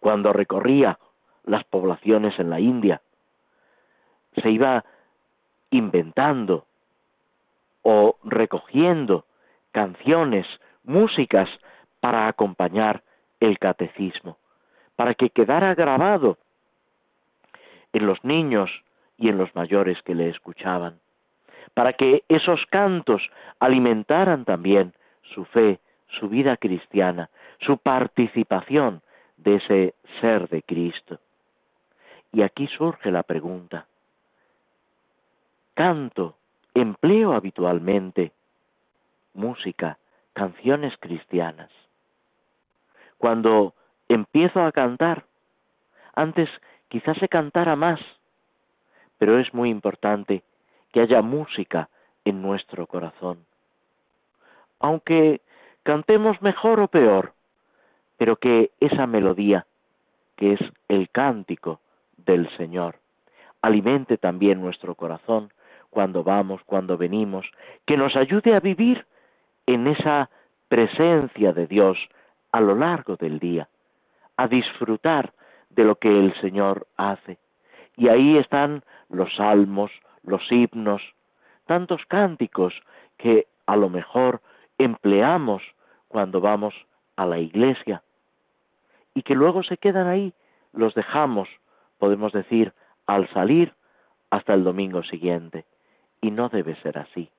cuando 0.00 0.34
recorría 0.34 0.98
las 1.44 1.64
poblaciones 1.64 2.38
en 2.38 2.50
la 2.50 2.60
India, 2.60 3.00
se 4.34 4.50
iba 4.50 4.84
inventando 5.70 6.66
o 7.80 8.18
recogiendo 8.22 9.24
canciones, 9.72 10.46
músicas 10.84 11.48
para 12.00 12.28
acompañar 12.28 13.02
el 13.40 13.58
catecismo, 13.58 14.38
para 14.96 15.14
que 15.14 15.30
quedara 15.30 15.74
grabado 15.74 16.38
en 17.92 18.06
los 18.06 18.22
niños 18.24 18.70
y 19.16 19.28
en 19.28 19.38
los 19.38 19.54
mayores 19.54 20.00
que 20.02 20.14
le 20.14 20.28
escuchaban, 20.28 21.00
para 21.74 21.92
que 21.92 22.24
esos 22.28 22.64
cantos 22.66 23.22
alimentaran 23.58 24.44
también 24.44 24.94
su 25.22 25.44
fe, 25.44 25.80
su 26.08 26.28
vida 26.28 26.56
cristiana, 26.56 27.30
su 27.60 27.78
participación 27.78 29.02
de 29.36 29.56
ese 29.56 29.94
ser 30.20 30.48
de 30.48 30.62
Cristo. 30.62 31.18
Y 32.32 32.42
aquí 32.42 32.66
surge 32.66 33.10
la 33.10 33.22
pregunta, 33.22 33.86
canto, 35.74 36.36
empleo 36.74 37.32
habitualmente 37.32 38.32
música, 39.34 39.98
canciones 40.32 40.96
cristianas 40.98 41.70
cuando 43.18 43.74
empiezo 44.08 44.62
a 44.62 44.72
cantar. 44.72 45.24
Antes 46.14 46.48
quizás 46.88 47.16
se 47.18 47.28
cantara 47.28 47.76
más, 47.76 48.00
pero 49.18 49.38
es 49.38 49.52
muy 49.52 49.70
importante 49.70 50.42
que 50.92 51.00
haya 51.00 51.20
música 51.20 51.88
en 52.24 52.40
nuestro 52.40 52.86
corazón. 52.86 53.44
Aunque 54.80 55.40
cantemos 55.82 56.40
mejor 56.40 56.80
o 56.80 56.88
peor, 56.88 57.32
pero 58.16 58.36
que 58.36 58.70
esa 58.80 59.06
melodía, 59.06 59.66
que 60.36 60.54
es 60.54 60.60
el 60.88 61.10
cántico 61.10 61.80
del 62.16 62.48
Señor, 62.56 62.96
alimente 63.62 64.18
también 64.18 64.60
nuestro 64.60 64.94
corazón 64.94 65.52
cuando 65.90 66.22
vamos, 66.22 66.62
cuando 66.64 66.96
venimos, 66.96 67.46
que 67.86 67.96
nos 67.96 68.14
ayude 68.16 68.54
a 68.54 68.60
vivir 68.60 69.06
en 69.66 69.86
esa 69.86 70.30
presencia 70.68 71.52
de 71.52 71.66
Dios 71.66 71.98
a 72.52 72.60
lo 72.60 72.74
largo 72.74 73.16
del 73.16 73.38
día, 73.38 73.68
a 74.36 74.48
disfrutar 74.48 75.32
de 75.70 75.84
lo 75.84 75.96
que 75.96 76.08
el 76.08 76.34
Señor 76.40 76.86
hace. 76.96 77.38
Y 77.96 78.08
ahí 78.08 78.38
están 78.38 78.82
los 79.08 79.34
salmos, 79.34 79.90
los 80.22 80.42
himnos, 80.50 81.02
tantos 81.66 82.04
cánticos 82.06 82.74
que 83.16 83.46
a 83.66 83.76
lo 83.76 83.88
mejor 83.88 84.40
empleamos 84.78 85.62
cuando 86.08 86.40
vamos 86.40 86.74
a 87.16 87.26
la 87.26 87.38
iglesia 87.38 88.02
y 89.14 89.22
que 89.22 89.34
luego 89.34 89.62
se 89.62 89.76
quedan 89.76 90.06
ahí, 90.06 90.32
los 90.72 90.94
dejamos, 90.94 91.48
podemos 91.98 92.32
decir, 92.32 92.72
al 93.06 93.28
salir 93.30 93.74
hasta 94.30 94.54
el 94.54 94.64
domingo 94.64 95.02
siguiente. 95.02 95.64
Y 96.20 96.30
no 96.30 96.48
debe 96.48 96.76
ser 96.82 96.98
así. 96.98 97.30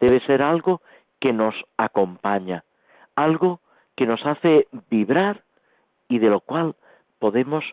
Debe 0.00 0.20
ser 0.20 0.42
algo 0.42 0.80
que 1.18 1.32
nos 1.32 1.54
acompaña, 1.76 2.64
algo 3.16 3.60
que 3.98 4.06
nos 4.06 4.24
hace 4.24 4.68
vibrar 4.90 5.42
y 6.08 6.20
de 6.20 6.30
lo 6.30 6.38
cual 6.38 6.76
podemos 7.18 7.64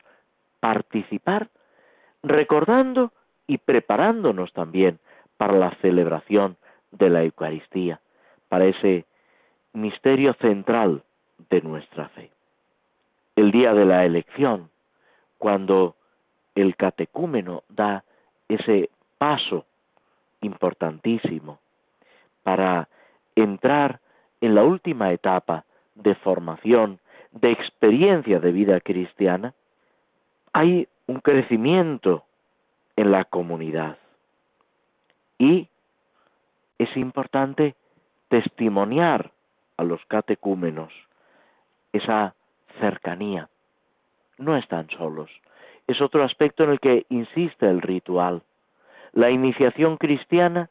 participar 0.60 1.50
recordando 2.24 3.12
y 3.46 3.60
preparándonos 3.60 4.52
también 4.52 4.98
para 5.38 5.54
la 5.54 5.70
celebración 5.82 6.58
de 6.92 7.12
la 7.12 7.24
Eucaristía, 7.24 8.00
para 8.50 8.66
ese 8.66 9.06
misterio 9.74 10.34
central 10.42 11.04
de 11.52 11.62
nuestra 11.62 12.10
fe. 12.10 12.32
El 13.36 13.52
día 13.52 13.76
de 13.76 13.86
la 13.86 14.04
elección, 14.04 14.72
cuando 15.38 15.96
el 16.56 16.76
catecúmeno 16.76 17.62
da 17.70 18.04
ese 18.50 18.90
paso 19.20 19.68
importantísimo 20.42 21.60
para 22.42 22.90
entrar 23.36 24.00
en 24.42 24.56
la 24.56 24.64
última 24.64 25.14
etapa 25.14 25.65
de 25.96 26.16
formación, 26.16 27.00
de 27.32 27.52
experiencia 27.52 28.40
de 28.40 28.52
vida 28.52 28.80
cristiana, 28.80 29.54
hay 30.54 30.88
un 31.08 31.20
crecimiento 31.20 32.24
en 32.96 33.12
la 33.12 33.26
comunidad. 33.26 33.98
Y 35.38 35.68
es 36.78 36.96
importante 36.96 37.76
testimoniar 38.30 39.32
a 39.78 39.84
los 39.84 40.04
catecúmenos 40.06 40.94
esa 41.92 42.36
cercanía. 42.80 43.50
No 44.38 44.58
están 44.58 44.90
solos. 44.90 45.30
Es 45.88 46.02
otro 46.02 46.24
aspecto 46.24 46.64
en 46.64 46.72
el 46.72 46.80
que 46.80 47.06
insiste 47.10 47.70
el 47.70 47.82
ritual. 47.82 48.44
La 49.14 49.30
iniciación 49.30 49.98
cristiana 49.98 50.70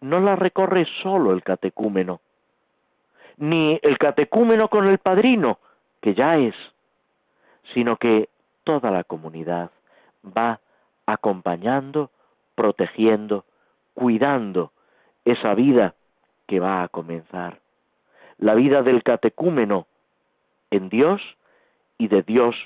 no 0.00 0.20
la 0.20 0.36
recorre 0.36 0.86
solo 1.02 1.32
el 1.32 1.42
catecúmeno, 1.42 2.20
ni 3.40 3.80
el 3.82 3.96
catecúmeno 3.96 4.68
con 4.68 4.86
el 4.86 4.98
padrino, 4.98 5.58
que 6.02 6.14
ya 6.14 6.36
es, 6.36 6.54
sino 7.72 7.96
que 7.96 8.28
toda 8.64 8.90
la 8.90 9.02
comunidad 9.02 9.70
va 10.24 10.60
acompañando, 11.06 12.10
protegiendo, 12.54 13.46
cuidando 13.94 14.72
esa 15.24 15.54
vida 15.54 15.94
que 16.46 16.60
va 16.60 16.82
a 16.82 16.88
comenzar. 16.88 17.58
la 18.38 18.54
vida 18.54 18.82
del 18.82 19.02
catecúmeno 19.02 19.86
en 20.70 20.88
Dios 20.88 21.20
y 21.98 22.08
de 22.08 22.22
Dios 22.22 22.56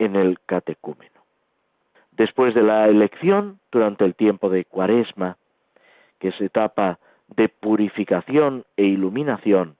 en 0.00 0.16
el 0.16 0.40
catecúmeno. 0.46 1.20
Después 2.10 2.56
de 2.56 2.62
la 2.62 2.88
elección, 2.88 3.60
durante 3.70 4.04
el 4.04 4.16
tiempo 4.16 4.50
de 4.50 4.64
Cuaresma, 4.64 5.36
que 6.18 6.28
es 6.28 6.40
etapa 6.40 6.98
de 7.28 7.48
purificación 7.48 8.64
e 8.76 8.82
iluminación, 8.82 9.76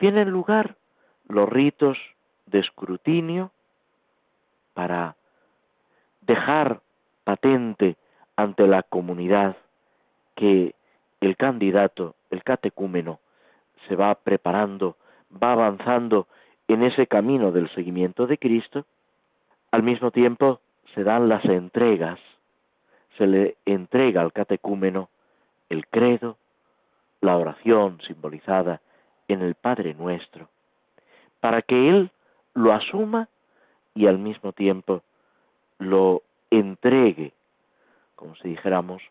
tienen 0.00 0.30
lugar 0.30 0.76
los 1.28 1.46
ritos 1.46 1.98
de 2.46 2.60
escrutinio 2.60 3.52
para 4.72 5.14
dejar 6.22 6.80
patente 7.22 7.96
ante 8.34 8.66
la 8.66 8.82
comunidad 8.82 9.58
que 10.36 10.74
el 11.20 11.36
candidato, 11.36 12.14
el 12.30 12.42
catecúmeno, 12.42 13.20
se 13.86 13.94
va 13.94 14.14
preparando, 14.14 14.96
va 15.30 15.52
avanzando 15.52 16.26
en 16.66 16.82
ese 16.82 17.06
camino 17.06 17.52
del 17.52 17.68
seguimiento 17.74 18.26
de 18.26 18.38
Cristo, 18.38 18.86
al 19.70 19.82
mismo 19.82 20.10
tiempo 20.12 20.60
se 20.94 21.04
dan 21.04 21.28
las 21.28 21.44
entregas, 21.44 22.18
se 23.18 23.26
le 23.26 23.58
entrega 23.66 24.22
al 24.22 24.32
catecúmeno 24.32 25.10
el 25.68 25.86
credo, 25.88 26.38
la 27.20 27.36
oración 27.36 28.00
simbolizada 28.06 28.80
en 29.32 29.42
el 29.42 29.54
Padre 29.54 29.94
Nuestro, 29.94 30.48
para 31.40 31.62
que 31.62 31.88
Él 31.88 32.10
lo 32.54 32.72
asuma 32.72 33.28
y 33.94 34.06
al 34.06 34.18
mismo 34.18 34.52
tiempo 34.52 35.02
lo 35.78 36.22
entregue, 36.50 37.32
como 38.16 38.34
si 38.36 38.48
dijéramos, 38.48 39.02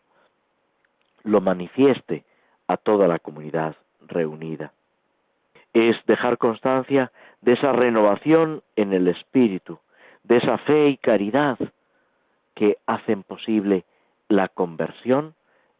lo 1.22 1.40
manifieste 1.40 2.24
a 2.66 2.76
toda 2.76 3.08
la 3.08 3.18
comunidad 3.18 3.76
reunida. 4.00 4.72
Es 5.72 5.96
dejar 6.06 6.38
constancia 6.38 7.12
de 7.40 7.52
esa 7.52 7.72
renovación 7.72 8.62
en 8.76 8.92
el 8.92 9.08
espíritu, 9.08 9.78
de 10.24 10.36
esa 10.36 10.58
fe 10.58 10.88
y 10.88 10.96
caridad 10.96 11.58
que 12.54 12.78
hacen 12.86 13.22
posible 13.22 13.84
la 14.28 14.48
conversión 14.48 15.34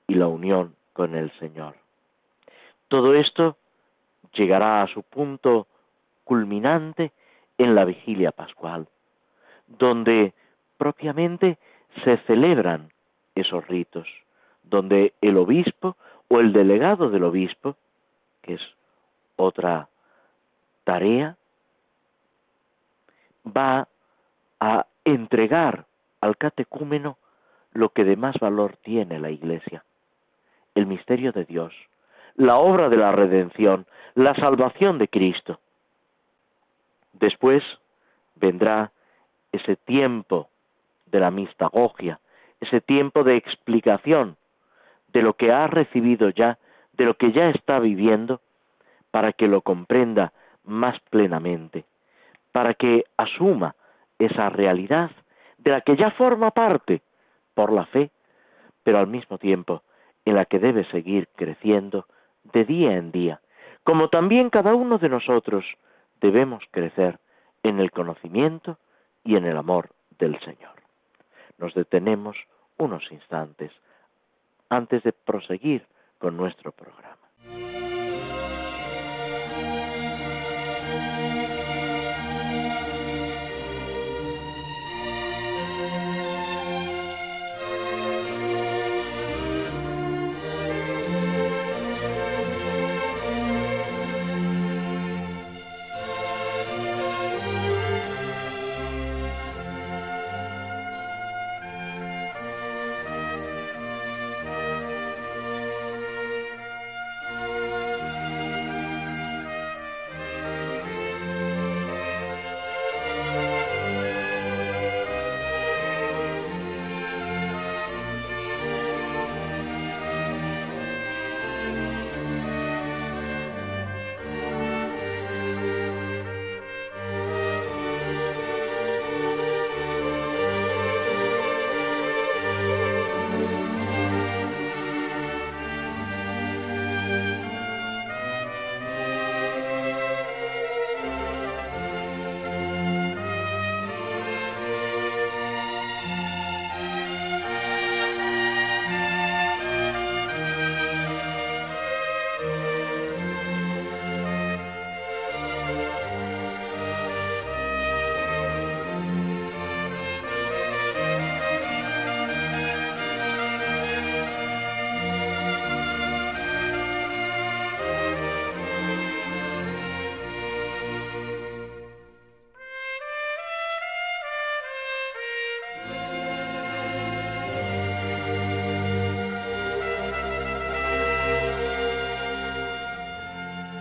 y 0.07 0.15
la 0.15 0.27
unión 0.27 0.75
con 0.93 1.15
el 1.15 1.31
Señor. 1.39 1.75
Todo 2.89 3.15
esto 3.15 3.57
llegará 4.33 4.83
a 4.83 4.87
su 4.89 5.03
punto 5.03 5.67
culminante 6.25 7.13
en 7.59 7.75
la 7.75 7.85
vigilia 7.85 8.33
pascual, 8.33 8.87
donde 9.67 10.33
propiamente 10.79 11.59
se 12.05 12.17
celebran 12.27 12.91
esos 13.35 13.67
ritos, 13.69 14.09
donde 14.63 15.15
el 15.21 15.37
obispo 15.37 15.97
o 16.29 16.41
el 16.41 16.53
delegado 16.53 17.11
del 17.11 17.25
obispo, 17.25 17.77
que 18.43 18.55
es 18.55 18.63
otra 19.37 19.89
tarea, 20.85 21.37
va 23.45 23.89
a 24.61 24.87
entregar 25.05 25.87
al 26.21 26.37
catecúmeno 26.37 27.19
lo 27.73 27.91
que 27.91 28.05
de 28.05 28.17
más 28.17 28.39
valor 28.39 28.77
tiene 28.77 29.19
la 29.19 29.31
Iglesia, 29.31 29.85
el 30.75 30.87
misterio 30.87 31.33
de 31.33 31.45
Dios, 31.45 31.75
la 32.37 32.57
obra 32.57 32.89
de 32.89 32.97
la 32.97 33.13
redención, 33.13 33.87
la 34.15 34.35
salvación 34.35 34.99
de 34.99 35.09
Cristo. 35.09 35.61
Después 37.13 37.63
vendrá 38.37 38.93
ese 39.53 39.77
tiempo 39.77 40.49
de 41.07 41.21
la 41.21 41.31
mistagogia, 41.31 42.21
ese 42.61 42.81
tiempo 42.81 43.25
de 43.25 43.37
explicación 43.37 44.37
de 45.09 45.23
lo 45.23 45.35
que 45.35 45.53
ha 45.53 45.67
recibido 45.67 46.31
ya, 46.31 46.59
de 46.93 47.05
lo 47.05 47.15
que 47.15 47.33
ya 47.33 47.51
está 47.51 47.79
viviendo, 47.79 48.41
para 49.11 49.33
que 49.33 49.49
lo 49.49 49.63
comprenda 49.63 50.33
más 50.65 50.99
plenamente, 51.11 51.85
para 52.53 52.75
que 52.75 53.05
asuma 53.17 53.75
esa 54.19 54.51
realidad 54.51 55.11
de 55.59 55.73
la 55.73 55.81
que 55.81 55.97
ya 55.97 56.11
forma 56.13 56.51
parte 56.53 57.03
por 57.55 57.73
la 57.73 57.87
fe, 57.87 58.11
pero 58.83 58.99
al 58.99 59.07
mismo 59.07 59.39
tiempo 59.39 59.83
en 60.25 60.35
la 60.37 60.45
que 60.45 60.59
debe 60.59 60.85
seguir 60.87 61.29
creciendo 61.37 62.07
de 62.53 62.65
día 62.65 62.97
en 62.97 63.13
día, 63.13 63.41
como 63.85 64.09
también 64.09 64.51
cada 64.51 64.75
uno 64.75 64.99
de 64.99 65.09
nosotros 65.09 65.65
debemos 66.21 66.63
crecer 66.71 67.19
en 67.63 67.81
el 67.81 67.91
conocimiento 67.91 68.79
y 69.25 69.37
en 69.37 69.45
el 69.45 69.57
amor 69.57 69.91
del 70.19 70.39
Señor. 70.41 70.75
Nos 71.59 71.75
detenemos 71.75 72.37
unos 72.79 73.11
instantes 73.13 73.73
antes 74.69 75.03
de 75.03 75.13
proseguir 75.13 75.87
con 76.19 76.37
nuestro 76.37 76.73
programa. 76.73 77.20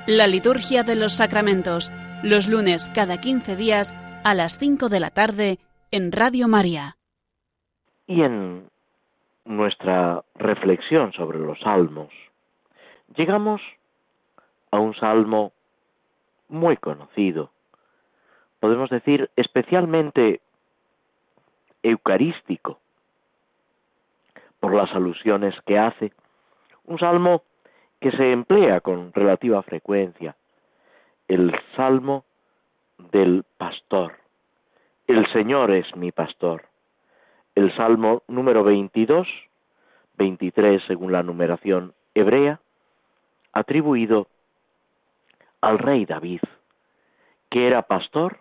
La 0.09 0.25
liturgia 0.25 0.81
de 0.81 0.95
los 0.95 1.13
sacramentos, 1.17 1.91
los 2.23 2.47
lunes 2.47 2.89
cada 2.95 3.21
15 3.21 3.55
días 3.55 3.93
a 4.23 4.33
las 4.33 4.57
5 4.57 4.89
de 4.89 4.99
la 4.99 5.11
tarde 5.11 5.59
en 5.91 6.11
Radio 6.11 6.47
María. 6.47 6.97
Y 8.07 8.23
en 8.23 8.67
nuestra 9.45 10.23
reflexión 10.33 11.13
sobre 11.13 11.37
los 11.37 11.59
salmos, 11.59 12.09
llegamos 13.15 13.61
a 14.71 14.79
un 14.79 14.95
salmo 14.95 15.51
muy 16.47 16.75
conocido, 16.77 17.51
podemos 18.59 18.89
decir 18.89 19.29
especialmente 19.35 20.41
eucarístico, 21.83 22.79
por 24.59 24.73
las 24.73 24.91
alusiones 24.95 25.53
que 25.67 25.77
hace, 25.77 26.13
un 26.85 26.97
salmo 26.97 27.43
que 27.99 28.11
se 28.11 28.31
emplea 28.31 28.81
con 28.81 29.13
relativa 29.13 29.61
frecuencia, 29.63 30.35
el 31.27 31.53
salmo 31.75 32.23
del 33.11 33.43
pastor. 33.57 34.17
El 35.07 35.27
Señor 35.31 35.71
es 35.71 35.95
mi 35.95 36.11
pastor. 36.11 36.65
El 37.55 37.75
salmo 37.75 38.23
número 38.27 38.63
22, 38.63 39.27
23 40.17 40.83
según 40.87 41.11
la 41.11 41.23
numeración 41.23 41.93
hebrea, 42.13 42.59
atribuido 43.51 44.27
al 45.61 45.77
rey 45.77 46.05
David, 46.05 46.41
que 47.49 47.67
era 47.67 47.81
pastor 47.81 48.39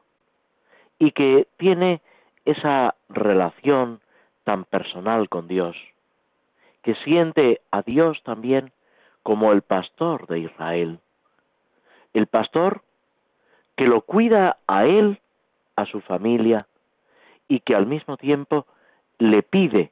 y 0.99 1.13
que 1.13 1.49
tiene 1.57 2.01
esa 2.45 2.95
relación 3.09 4.01
tan 4.45 4.65
personal 4.65 5.29
con 5.29 5.49
Dios, 5.49 5.77
que 6.83 6.95
siente 6.97 7.61
a 7.71 7.83
Dios 7.83 8.23
también 8.23 8.73
como 9.29 9.53
el 9.53 9.61
pastor 9.61 10.27
de 10.27 10.39
Israel. 10.39 11.01
El 12.15 12.29
pastor 12.29 12.81
que 13.77 13.85
lo 13.85 14.01
cuida 14.01 14.57
a 14.67 14.87
él, 14.87 15.21
a 15.77 15.85
su 15.85 16.01
familia, 16.01 16.67
y 17.47 17.61
que 17.61 17.75
al 17.75 17.85
mismo 17.85 18.17
tiempo 18.17 18.65
le 19.19 19.43
pide 19.43 19.91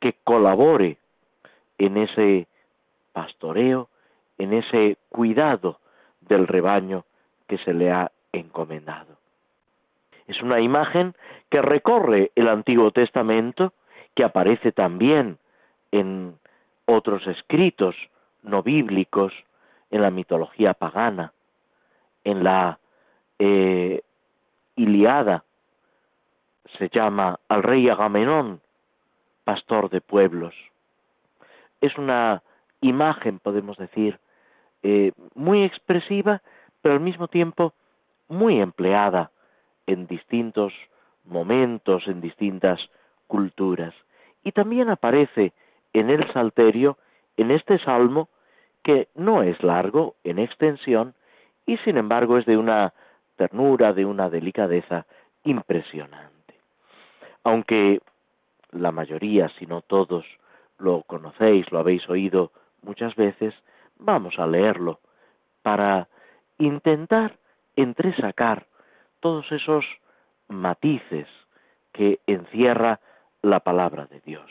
que 0.00 0.16
colabore 0.24 0.96
en 1.78 1.96
ese 1.96 2.48
pastoreo, 3.12 3.88
en 4.36 4.52
ese 4.52 4.98
cuidado 5.10 5.78
del 6.20 6.48
rebaño 6.48 7.04
que 7.46 7.58
se 7.58 7.72
le 7.72 7.92
ha 7.92 8.10
encomendado. 8.32 9.16
Es 10.26 10.42
una 10.42 10.58
imagen 10.58 11.14
que 11.50 11.62
recorre 11.62 12.32
el 12.34 12.48
Antiguo 12.48 12.90
Testamento, 12.90 13.74
que 14.16 14.24
aparece 14.24 14.72
también 14.72 15.38
en 15.92 16.36
otros 16.86 17.24
escritos 17.28 17.94
no 18.42 18.62
bíblicos, 18.62 19.32
en 19.90 20.02
la 20.02 20.10
mitología 20.10 20.74
pagana, 20.74 21.32
en 22.24 22.44
la 22.44 22.78
eh, 23.38 24.02
Iliada, 24.76 25.44
se 26.78 26.88
llama 26.88 27.40
al 27.48 27.62
rey 27.62 27.88
Agamenón, 27.88 28.60
pastor 29.44 29.90
de 29.90 30.00
pueblos. 30.00 30.54
Es 31.80 31.96
una 31.98 32.42
imagen, 32.80 33.40
podemos 33.40 33.76
decir, 33.78 34.18
eh, 34.82 35.12
muy 35.34 35.64
expresiva, 35.64 36.42
pero 36.80 36.94
al 36.94 37.00
mismo 37.00 37.28
tiempo 37.28 37.74
muy 38.28 38.60
empleada 38.60 39.30
en 39.86 40.06
distintos 40.06 40.72
momentos, 41.24 42.06
en 42.06 42.20
distintas 42.20 42.80
culturas. 43.26 43.94
Y 44.44 44.52
también 44.52 44.88
aparece 44.88 45.52
en 45.92 46.10
el 46.10 46.32
Salterio, 46.32 46.96
en 47.40 47.50
este 47.50 47.78
salmo, 47.78 48.28
que 48.82 49.08
no 49.14 49.42
es 49.42 49.62
largo 49.62 50.16
en 50.24 50.38
extensión 50.38 51.14
y 51.66 51.76
sin 51.78 51.96
embargo 51.96 52.38
es 52.38 52.46
de 52.46 52.56
una 52.56 52.92
ternura, 53.36 53.92
de 53.92 54.04
una 54.04 54.28
delicadeza 54.28 55.06
impresionante. 55.44 56.54
Aunque 57.44 58.00
la 58.72 58.92
mayoría, 58.92 59.48
si 59.58 59.66
no 59.66 59.80
todos, 59.80 60.26
lo 60.78 61.02
conocéis, 61.02 61.70
lo 61.72 61.78
habéis 61.78 62.08
oído 62.08 62.52
muchas 62.82 63.14
veces, 63.16 63.54
vamos 63.98 64.38
a 64.38 64.46
leerlo 64.46 65.00
para 65.62 66.08
intentar 66.58 67.38
entresacar 67.76 68.66
todos 69.20 69.50
esos 69.52 69.84
matices 70.48 71.26
que 71.92 72.20
encierra 72.26 73.00
la 73.42 73.60
palabra 73.60 74.06
de 74.06 74.20
Dios. 74.20 74.50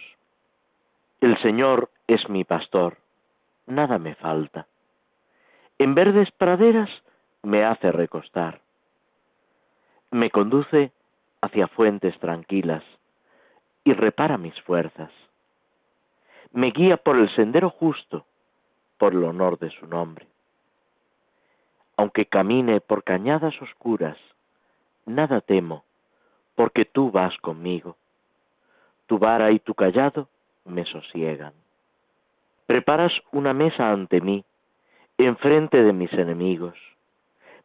El 1.21 1.37
Señor 1.41 1.89
es 2.09 2.27
mi 2.27 2.43
pastor, 2.43 2.97
nada 3.67 3.99
me 3.99 4.15
falta. 4.15 4.65
En 5.77 5.93
verdes 5.93 6.31
praderas 6.31 6.89
me 7.43 7.63
hace 7.63 7.91
recostar. 7.91 8.61
Me 10.09 10.31
conduce 10.31 10.91
hacia 11.39 11.67
fuentes 11.67 12.17
tranquilas 12.19 12.83
y 13.83 13.93
repara 13.93 14.39
mis 14.39 14.59
fuerzas. 14.61 15.11
Me 16.51 16.71
guía 16.71 16.97
por 16.97 17.15
el 17.15 17.29
sendero 17.35 17.69
justo, 17.69 18.25
por 18.97 19.13
el 19.13 19.23
honor 19.23 19.59
de 19.59 19.69
su 19.69 19.85
nombre. 19.85 20.25
Aunque 21.95 22.25
camine 22.25 22.81
por 22.81 23.03
cañadas 23.03 23.53
oscuras, 23.61 24.17
nada 25.05 25.41
temo, 25.41 25.83
porque 26.55 26.85
tú 26.85 27.11
vas 27.11 27.37
conmigo. 27.37 27.97
Tu 29.05 29.19
vara 29.19 29.51
y 29.51 29.59
tu 29.59 29.75
callado 29.75 30.27
me 30.65 30.85
sosiegan. 30.85 31.53
Preparas 32.69 33.11
una 33.31 33.51
mesa 33.51 33.89
ante 33.89 34.21
mí, 34.21 34.45
enfrente 35.17 35.81
de 35.81 35.91
mis 35.91 36.13
enemigos. 36.13 36.77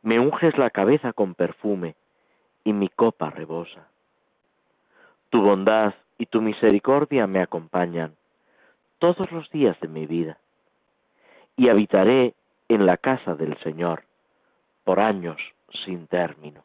Me 0.01 0.19
unges 0.19 0.57
la 0.57 0.71
cabeza 0.71 1.13
con 1.13 1.35
perfume, 1.35 1.95
y 2.65 2.73
mi 2.73 2.89
copa 2.89 3.29
rebosa. 3.29 3.87
Tu 5.29 5.43
bondad 5.43 5.93
y 6.17 6.25
tu 6.25 6.41
misericordia 6.41 7.27
me 7.27 7.43
acompañan 7.43 8.15
todos 8.99 9.31
los 9.31 9.51
días 9.51 9.79
de 9.81 9.89
mi 9.89 10.07
vida, 10.07 10.39
y 11.55 11.69
habitaré 11.69 12.33
en 12.71 12.87
la 12.87 12.97
casa 12.97 13.35
del 13.35 13.59
Señor 13.59 14.05
por 14.85 15.01
años 15.01 15.37
sin 15.85 16.07
término 16.07 16.65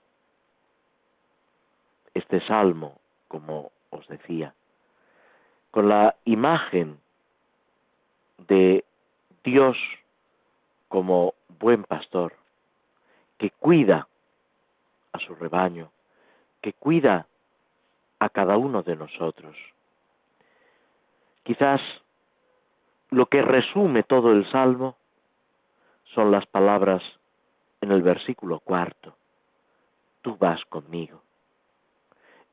este 2.13 2.39
salmo, 2.47 3.01
como 3.27 3.73
os 3.89 4.07
decía, 4.07 4.53
con 5.71 5.89
la 5.89 6.15
imagen 6.23 6.99
de 8.47 8.83
Dios 9.43 9.77
como 10.87 11.33
buen 11.59 11.83
pastor, 11.83 12.33
que 13.37 13.51
cuida 13.51 14.07
a 15.11 15.19
su 15.19 15.35
rebaño, 15.35 15.91
que 16.61 16.73
cuida 16.73 17.27
a 18.19 18.29
cada 18.29 18.57
uno 18.57 18.83
de 18.83 18.95
nosotros. 18.95 19.55
Quizás 21.43 21.81
lo 23.09 23.27
que 23.27 23.41
resume 23.41 24.03
todo 24.03 24.31
el 24.31 24.49
salmo 24.51 24.95
son 26.13 26.31
las 26.31 26.45
palabras 26.45 27.01
en 27.81 27.91
el 27.91 28.01
versículo 28.01 28.59
cuarto. 28.59 29.15
Tú 30.21 30.37
vas 30.37 30.63
conmigo 30.65 31.21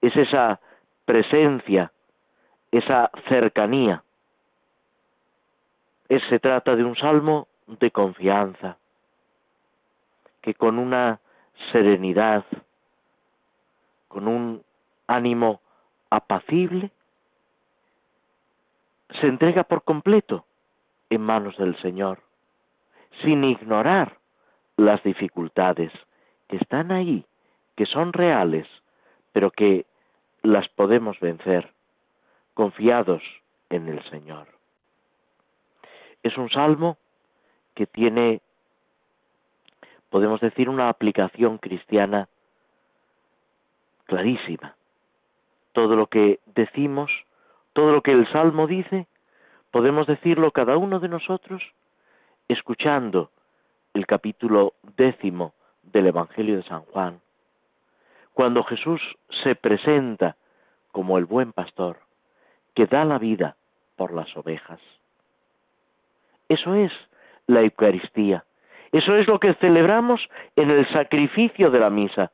es 0.01 0.17
esa 0.17 0.61
presencia, 1.05 1.93
esa 2.71 3.11
cercanía. 3.29 4.03
Se 6.09 6.39
trata 6.39 6.77
de 6.77 6.85
un 6.85 6.97
salmo 6.97 7.49
de 7.67 7.91
confianza, 7.91 8.77
que 10.41 10.55
con 10.55 10.79
una 10.79 11.21
serenidad, 11.73 12.45
con 14.09 14.29
un 14.29 14.63
ánimo 15.07 15.61
apacible, 16.11 16.91
se 19.21 19.27
entrega 19.27 19.65
por 19.65 19.83
completo 19.83 20.45
en 21.11 21.23
manos 21.23 21.57
del 21.57 21.77
Señor, 21.81 22.21
sin 23.23 23.45
ignorar 23.45 24.19
las 24.77 25.03
dificultades 25.03 25.93
que 26.49 26.57
están 26.57 26.93
ahí, 26.93 27.25
que 27.77 27.87
son 27.87 28.13
reales, 28.13 28.67
pero 29.33 29.51
que 29.51 29.87
las 30.43 30.69
podemos 30.69 31.19
vencer 31.21 31.73
confiados 32.55 33.23
en 33.71 33.89
el 33.89 34.03
Señor. 34.11 34.56
Es 36.23 36.37
un 36.37 36.51
salmo 36.51 36.97
que 37.75 37.87
tiene, 37.87 38.41
podemos 40.11 40.41
decir, 40.41 40.69
una 40.69 40.89
aplicación 40.89 41.59
cristiana 41.59 42.29
clarísima. 44.07 44.75
Todo 45.73 45.95
lo 45.95 46.07
que 46.07 46.41
decimos, 46.47 47.11
todo 47.73 47.93
lo 47.93 48.03
que 48.03 48.13
el 48.13 48.27
salmo 48.33 48.67
dice, 48.67 49.07
podemos 49.71 50.07
decirlo 50.07 50.53
cada 50.53 50.77
uno 50.79 51.01
de 51.01 51.09
nosotros 51.09 51.63
escuchando 52.49 53.31
el 53.93 54.07
capítulo 54.07 54.75
décimo 54.97 55.53
del 55.83 56.07
Evangelio 56.07 56.57
de 56.57 56.63
San 56.65 56.83
Juan, 56.83 57.21
cuando 58.33 58.65
Jesús 58.65 59.01
se 59.43 59.55
presenta 59.55 60.37
como 60.93 61.19
el 61.19 61.25
buen 61.25 61.53
pastor 61.53 61.99
que 62.75 62.87
da 62.87 63.05
la 63.05 63.19
vida 63.19 63.57
por 63.97 64.13
las 64.13 64.35
ovejas. 64.37 64.81
Eso 66.49 66.75
es 66.75 66.93
la 67.47 67.63
Eucaristía. 67.63 68.45
Eso 68.93 69.17
es 69.17 69.27
lo 69.27 69.41
que 69.41 69.55
celebramos 69.55 70.29
en 70.55 70.71
el 70.71 70.89
sacrificio 70.89 71.71
de 71.71 71.81
la 71.81 71.91
misa. 71.91 72.31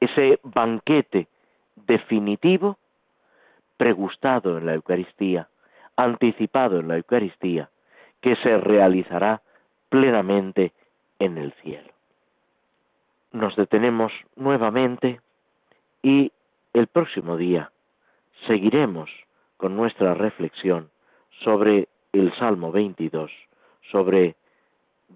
Ese 0.00 0.38
banquete 0.42 1.26
definitivo, 1.74 2.78
pregustado 3.76 4.58
en 4.58 4.66
la 4.66 4.74
Eucaristía, 4.74 5.48
anticipado 5.96 6.80
en 6.80 6.88
la 6.88 6.96
Eucaristía, 6.96 7.68
que 8.20 8.36
se 8.36 8.56
realizará 8.58 9.42
plenamente 9.88 10.72
en 11.18 11.38
el 11.38 11.52
cielo 11.54 11.98
nos 13.32 13.56
detenemos 13.56 14.12
nuevamente 14.36 15.20
y 16.02 16.32
el 16.72 16.86
próximo 16.86 17.36
día 17.36 17.70
seguiremos 18.46 19.10
con 19.56 19.76
nuestra 19.76 20.14
reflexión 20.14 20.90
sobre 21.42 21.88
el 22.12 22.34
Salmo 22.38 22.72
22, 22.72 23.30
sobre 23.90 24.36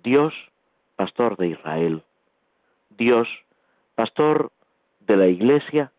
Dios, 0.03 0.35
pastor 0.97 1.37
de 1.37 1.49
Israel, 1.49 2.03
Dios, 2.91 3.29
pastor 3.95 4.51
de 5.01 5.17
la 5.17 5.27
Iglesia 5.27 5.93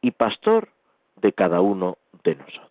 y 0.00 0.12
pastor 0.12 0.68
de 1.16 1.32
cada 1.32 1.60
uno 1.60 1.98
de 2.24 2.36
nosotros. 2.36 2.67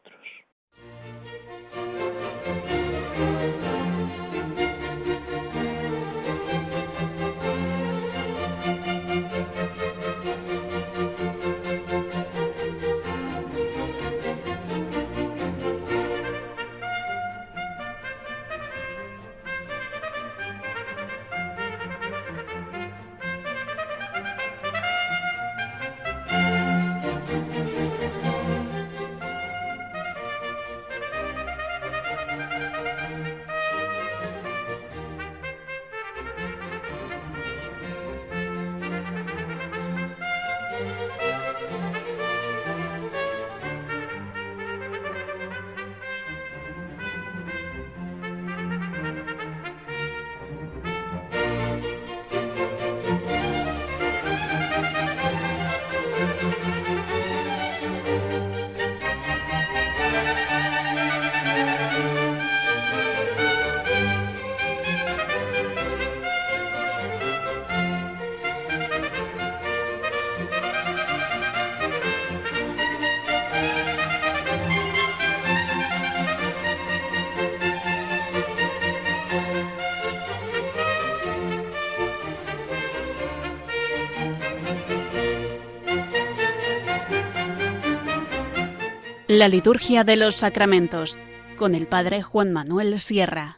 La 89.39 89.49
liturgia 89.49 90.03
de 90.03 90.17
los 90.17 90.33
sacramentos 90.33 91.19
con 91.59 91.75
el 91.75 91.85
Padre 91.85 92.23
Juan 92.23 92.51
Manuel 92.51 92.97
Sierra. 92.97 93.57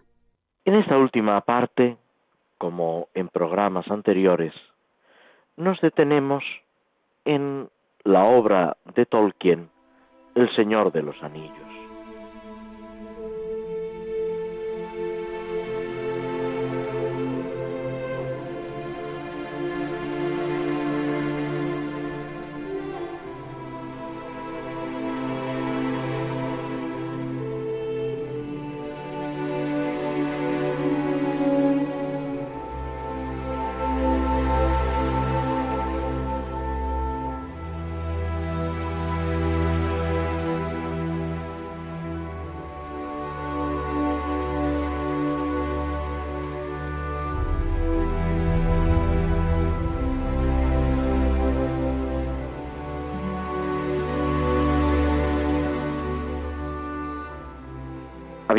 En 0.65 0.75
esta 0.75 0.97
última 0.97 1.39
parte, 1.39 1.95
como 2.57 3.07
en 3.13 3.30
programas 3.30 3.89
anteriores, 3.89 4.51
nos 5.55 5.80
detenemos 5.80 6.43
en 7.23 7.69
la 8.03 8.25
obra 8.25 8.75
de 8.93 9.05
Tolkien, 9.05 9.69
El 10.36 10.53
Señor 10.53 10.91
de 10.91 11.01
los 11.01 11.15
Anillos. 11.23 11.68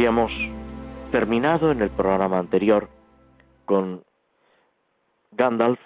Habíamos 0.01 0.33
terminado 1.13 1.71
en 1.73 1.83
el 1.83 1.91
programa 1.91 2.39
anterior 2.39 2.89
con 3.67 4.03
Gandalf 5.33 5.79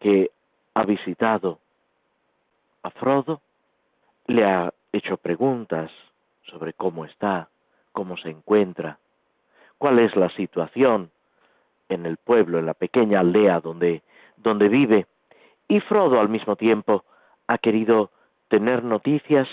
que 0.00 0.32
ha 0.74 0.82
visitado 0.82 1.60
a 2.82 2.90
Frodo, 2.90 3.40
le 4.26 4.44
ha 4.44 4.74
hecho 4.92 5.16
preguntas 5.16 5.92
sobre 6.42 6.72
cómo 6.72 7.04
está, 7.04 7.48
cómo 7.92 8.16
se 8.16 8.30
encuentra, 8.30 8.98
cuál 9.78 10.00
es 10.00 10.16
la 10.16 10.30
situación 10.30 11.12
en 11.88 12.06
el 12.06 12.16
pueblo, 12.16 12.58
en 12.58 12.66
la 12.66 12.74
pequeña 12.74 13.20
aldea 13.20 13.60
donde, 13.60 14.02
donde 14.38 14.68
vive, 14.68 15.06
y 15.68 15.78
Frodo 15.78 16.18
al 16.18 16.30
mismo 16.30 16.56
tiempo 16.56 17.04
ha 17.46 17.58
querido 17.58 18.10
tener 18.48 18.82
noticias 18.82 19.46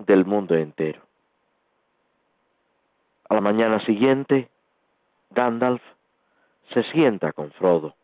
del 0.00 0.24
mundo 0.24 0.56
entero. 0.56 1.02
A 3.32 3.34
la 3.34 3.40
mañana 3.40 3.80
siguiente, 3.86 4.50
Gandalf 5.30 5.80
se 6.74 6.82
sienta 6.92 7.32
con 7.32 7.50
Frodo. 7.52 7.94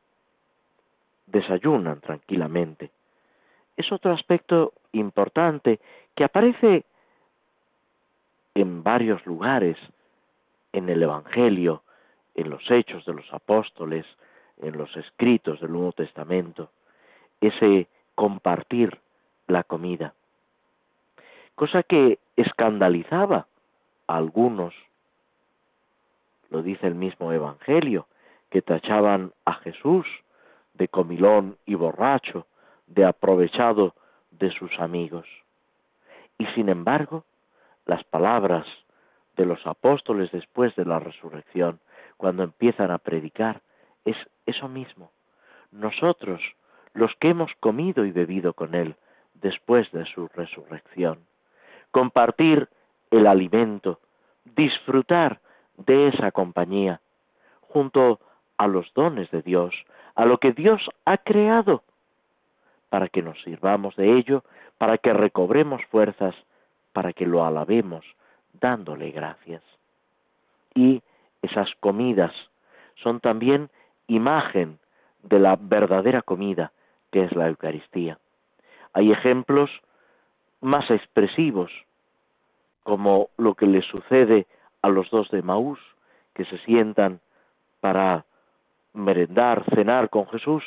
Desayunan 1.27 2.01
tranquilamente. 2.01 2.91
Es 3.77 3.93
otro 3.93 4.15
aspecto 4.15 4.73
importante 4.93 5.81
que 6.15 6.25
aparece 6.25 6.87
en 8.55 8.83
varios 8.83 9.27
lugares 9.27 9.77
en 10.73 10.89
el 10.89 11.03
Evangelio, 11.03 11.83
en 12.35 12.49
los 12.49 12.63
hechos 12.71 13.05
de 13.05 13.13
los 13.13 13.31
apóstoles, 13.31 14.07
en 14.63 14.79
los 14.79 14.97
escritos 14.97 15.61
del 15.61 15.73
Nuevo 15.73 15.93
Testamento, 15.93 16.71
ese 17.43 17.87
compartir 18.15 18.99
la 19.47 19.63
comida, 19.63 20.15
cosa 21.55 21.83
que 21.83 22.19
escandalizaba 22.35 23.47
a 24.07 24.17
algunos 24.17 24.73
lo 26.51 26.63
dice 26.63 26.87
el 26.87 26.95
mismo 26.95 27.33
Evangelio, 27.33 28.07
que 28.51 28.63
tachaban 28.63 29.33
a 29.45 29.55
Jesús 29.55 30.07
de 30.75 30.89
comilón 30.89 31.59
y 31.67 31.75
borracho, 31.75 32.47
de 32.87 33.05
aprovechado 33.05 33.95
de 34.31 34.51
sus 34.53 34.71
amigos. 34.79 35.27
Y 36.39 36.47
sin 36.55 36.69
embargo, 36.69 37.25
las 37.85 38.05
palabras 38.05 38.67
de 39.37 39.45
los 39.45 39.67
apóstoles 39.67 40.31
después 40.33 40.75
de 40.77 40.85
la 40.85 40.99
resurrección, 40.99 41.81
cuando 42.17 42.43
empiezan 42.43 42.91
a 42.91 42.99
predicar, 42.99 43.61
es 44.05 44.17
eso 44.47 44.69
mismo. 44.69 45.11
Nosotros, 45.71 46.41
los 46.95 47.15
que 47.17 47.31
hemos 47.31 47.53
comido 47.61 48.05
y 48.05 48.13
bebido 48.13 48.55
con 48.55 48.75
Él 48.75 48.97
después 49.35 49.91
de 49.93 50.05
su 50.07 50.29
resurrección, 50.29 51.19
compartir 51.91 52.69
el 53.11 53.27
alimento, 53.27 54.01
disfrutar 54.45 55.41
de 55.79 56.09
esa 56.09 56.31
compañía, 56.31 57.01
junto 57.61 58.21
a 58.57 58.67
los 58.67 58.93
dones 58.95 59.31
de 59.31 59.43
Dios, 59.43 59.75
a 60.15 60.25
lo 60.25 60.39
que 60.39 60.53
Dios 60.53 60.83
ha 61.05 61.19
creado, 61.19 61.83
para 62.91 63.09
que 63.09 63.23
nos 63.23 63.41
sirvamos 63.43 63.95
de 63.97 64.19
ello, 64.19 64.43
para 64.79 64.99
que 64.99 65.13
recobremos 65.13 65.85
fuerzas, 65.87 66.35
para 66.93 67.13
que 67.13 67.27
lo 67.27 67.45
alabemos, 67.45 68.05
dándole 68.61 69.11
gracias. 69.11 69.63
Y 70.75 71.03
esas 71.43 71.69
comidas 71.81 72.33
son 72.97 73.21
también 73.21 73.71
imagen 74.09 74.79
de 75.23 75.39
la 75.39 75.57
verdadera 75.61 76.23
comida, 76.23 76.73
que 77.13 77.25
es 77.25 77.33
la 77.33 77.49
Eucaristía. 77.49 78.19
Hay 78.93 79.13
ejemplos 79.13 79.71
más 80.61 80.91
expresivos, 80.91 81.71
como 82.83 83.29
lo 83.37 83.55
que 83.55 83.67
le 83.67 83.83
sucede 83.83 84.47
a 84.83 84.89
los 84.89 85.11
dos 85.11 85.31
de 85.31 85.43
Maús 85.43 85.79
que 86.35 86.45
se 86.45 86.59
sientan 86.59 87.21
para 87.81 88.25
merendar, 88.93 89.65
cenar 89.75 90.11
con 90.11 90.27
Jesús 90.29 90.65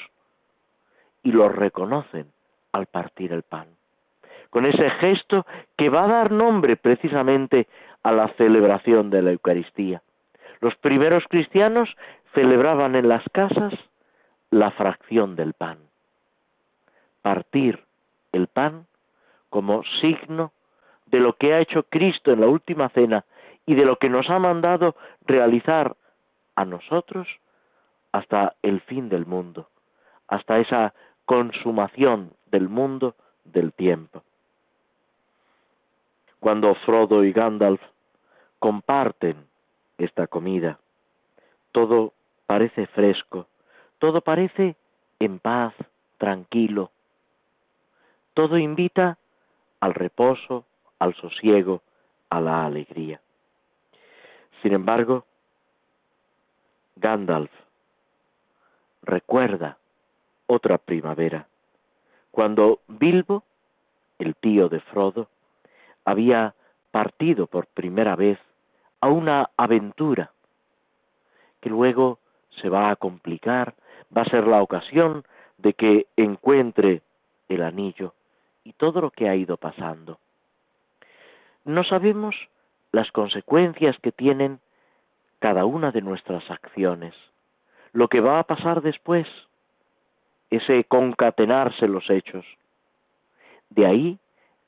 y 1.24 1.32
lo 1.32 1.50
reconocen 1.50 2.28
al 2.72 2.88
partir 2.88 3.34
el 3.34 3.44
pan. 3.44 3.68
Con 4.50 4.66
ese 4.66 4.90
gesto 4.90 5.46
que 5.78 5.90
va 5.90 6.06
a 6.06 6.08
dar 6.08 6.32
nombre 6.32 6.76
precisamente 6.76 7.68
a 8.04 8.12
la 8.12 8.28
celebración 8.36 9.10
de 9.10 9.22
la 9.22 9.32
Eucaristía. 9.32 10.02
Los 10.60 10.76
primeros 10.76 11.24
cristianos 11.30 11.90
celebraban 12.34 12.96
en 12.96 13.08
las 13.08 13.24
casas 13.32 13.74
la 14.50 14.72
fracción 14.72 15.36
del 15.36 15.54
pan. 15.54 15.78
Partir 17.22 17.84
el 18.32 18.48
pan 18.48 18.86
como 19.50 19.84
signo 20.02 20.52
de 21.06 21.20
lo 21.20 21.34
que 21.34 21.54
ha 21.54 21.60
hecho 21.60 21.84
Cristo 21.84 22.32
en 22.32 22.42
la 22.42 22.48
última 22.48 22.90
cena 22.90 23.26
y 23.72 23.76
de 23.76 23.86
lo 23.86 23.96
que 23.96 24.10
nos 24.10 24.30
ha 24.30 24.38
mandado 24.38 24.98
realizar 25.26 25.96
a 26.56 26.66
nosotros 26.66 27.26
hasta 28.12 28.54
el 28.62 28.82
fin 28.82 29.08
del 29.08 29.26
mundo, 29.26 29.70
hasta 30.28 30.60
esa 30.60 30.94
consumación 31.24 32.34
del 32.48 32.68
mundo 32.68 33.16
del 33.46 33.72
tiempo. 33.72 34.24
Cuando 36.42 36.76
Frodo 36.84 37.24
y 37.24 37.32
Gandalf 37.32 37.80
comparten 38.60 39.38
esta 39.98 40.28
comida, 40.28 40.78
todo 41.72 42.12
parece 42.48 42.88
fresco, 42.88 43.48
todo 44.00 44.20
parece 44.20 44.76
en 45.20 45.40
paz, 45.40 45.74
tranquilo, 46.18 46.92
todo 48.34 48.58
invita 48.58 49.18
al 49.80 49.94
reposo, 49.94 50.66
al 51.00 51.16
sosiego, 51.16 51.82
a 52.30 52.42
la 52.42 52.66
alegría. 52.66 53.22
Sin 54.62 54.74
embargo, 54.74 55.26
Gandalf 56.96 57.52
recuerda 59.02 59.78
otra 60.46 60.78
primavera, 60.78 61.48
cuando 62.30 62.82
Bilbo, 62.88 63.44
el 64.20 64.36
tío 64.36 64.70
de 64.70 64.80
Frodo, 64.82 65.28
había 66.06 66.54
partido 66.92 67.48
por 67.48 67.68
primera 67.68 68.16
vez 68.16 68.38
a 69.00 69.10
una 69.10 69.50
aventura 69.58 70.32
que 71.60 71.70
luego 71.70 72.20
se 72.62 72.70
va 72.70 72.92
a 72.92 72.96
complicar, 72.96 73.74
va 74.16 74.22
a 74.24 74.30
ser 74.30 74.46
la 74.46 74.62
ocasión 74.62 75.24
de 75.58 75.74
que 75.74 76.08
encuentre 76.18 77.02
el 77.50 77.64
anillo 77.64 78.14
y 78.64 78.74
todo 78.74 79.02
lo 79.02 79.12
que 79.12 79.28
ha 79.28 79.36
ido 79.36 79.58
pasando. 79.58 80.20
No 81.66 81.84
sabemos 81.84 82.36
las 82.92 83.12
consecuencias 83.12 83.98
que 84.00 84.12
tienen 84.12 84.60
cada 85.40 85.66
una 85.66 85.92
de 85.92 86.02
nuestras 86.02 86.50
acciones, 86.52 87.16
lo 87.94 88.08
que 88.08 88.20
va 88.20 88.40
a 88.40 88.44
pasar 88.44 88.82
después, 88.82 89.28
ese 90.50 90.84
concatenarse 90.84 91.88
los 91.88 92.10
hechos. 92.10 92.46
De 93.70 93.86
ahí 93.86 94.20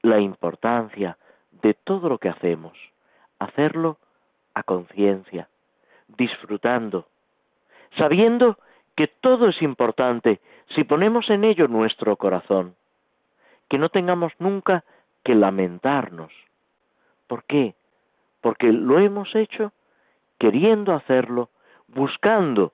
la 0.01 0.19
importancia 0.19 1.17
de 1.51 1.73
todo 1.73 2.09
lo 2.09 2.17
que 2.17 2.29
hacemos, 2.29 2.73
hacerlo 3.39 3.97
a 4.53 4.63
conciencia, 4.63 5.49
disfrutando, 6.07 7.07
sabiendo 7.97 8.57
que 8.95 9.07
todo 9.07 9.49
es 9.49 9.61
importante 9.61 10.39
si 10.75 10.83
ponemos 10.83 11.29
en 11.29 11.43
ello 11.43 11.67
nuestro 11.67 12.15
corazón, 12.15 12.75
que 13.69 13.77
no 13.77 13.89
tengamos 13.89 14.33
nunca 14.39 14.83
que 15.23 15.35
lamentarnos, 15.35 16.31
¿Por 17.27 17.45
qué? 17.45 17.73
Porque 18.43 18.73
lo 18.73 18.99
hemos 18.99 19.33
hecho 19.35 19.71
queriendo 20.37 20.93
hacerlo, 20.93 21.49
buscando 21.87 22.73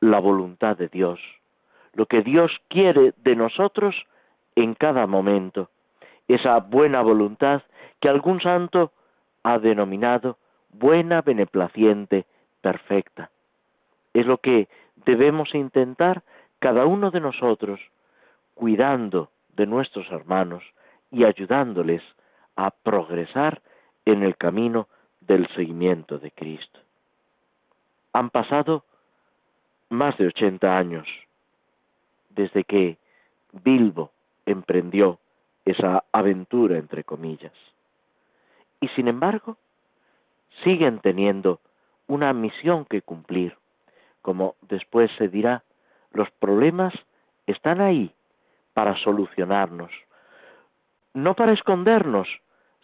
la 0.00 0.18
voluntad 0.18 0.78
de 0.78 0.88
Dios, 0.88 1.20
lo 1.92 2.06
que 2.06 2.22
Dios 2.22 2.50
quiere 2.68 3.12
de 3.18 3.36
nosotros 3.36 3.94
en 4.56 4.72
cada 4.72 5.06
momento, 5.06 5.68
esa 6.26 6.58
buena 6.60 7.02
voluntad 7.02 7.60
que 8.00 8.08
algún 8.08 8.40
santo 8.40 8.92
ha 9.42 9.58
denominado 9.58 10.38
buena, 10.70 11.20
beneplaciente, 11.20 12.24
perfecta. 12.62 13.30
Es 14.14 14.24
lo 14.24 14.38
que 14.38 14.68
debemos 15.04 15.54
intentar 15.54 16.22
cada 16.60 16.86
uno 16.86 17.10
de 17.10 17.20
nosotros, 17.20 17.78
cuidando 18.54 19.28
de 19.50 19.66
nuestros 19.66 20.10
hermanos 20.10 20.64
y 21.10 21.24
ayudándoles 21.24 22.02
a 22.56 22.70
progresar 22.70 23.60
en 24.12 24.22
el 24.22 24.36
camino 24.36 24.88
del 25.20 25.46
seguimiento 25.54 26.18
de 26.18 26.30
Cristo. 26.30 26.80
Han 28.12 28.30
pasado 28.30 28.84
más 29.90 30.16
de 30.16 30.26
80 30.26 30.76
años 30.78 31.06
desde 32.30 32.64
que 32.64 32.96
Bilbo 33.52 34.10
emprendió 34.46 35.18
esa 35.64 36.04
aventura, 36.12 36.78
entre 36.78 37.04
comillas. 37.04 37.52
Y 38.80 38.88
sin 38.88 39.08
embargo, 39.08 39.58
siguen 40.64 41.00
teniendo 41.00 41.60
una 42.06 42.32
misión 42.32 42.86
que 42.86 43.02
cumplir. 43.02 43.56
Como 44.22 44.54
después 44.62 45.10
se 45.18 45.28
dirá, 45.28 45.62
los 46.12 46.30
problemas 46.30 46.94
están 47.46 47.80
ahí 47.80 48.12
para 48.72 48.96
solucionarnos, 48.96 49.90
no 51.12 51.34
para 51.34 51.52
escondernos, 51.52 52.28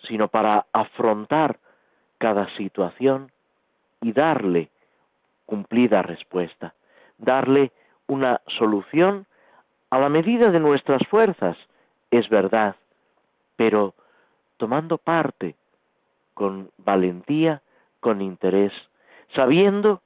sino 0.06 0.28
para 0.28 0.66
afrontar 0.72 1.58
cada 2.18 2.48
situación 2.56 3.30
y 4.00 4.12
darle 4.12 4.70
cumplida 5.46 6.02
respuesta, 6.02 6.74
darle 7.18 7.72
una 8.06 8.40
solución 8.58 9.26
a 9.90 9.98
la 9.98 10.08
medida 10.08 10.50
de 10.50 10.60
nuestras 10.60 11.06
fuerzas, 11.08 11.56
es 12.10 12.28
verdad, 12.28 12.76
pero 13.56 13.94
tomando 14.56 14.98
parte 14.98 15.54
con 16.34 16.70
valentía, 16.78 17.62
con 18.00 18.20
interés, 18.20 18.72
sabiendo, 19.34 20.02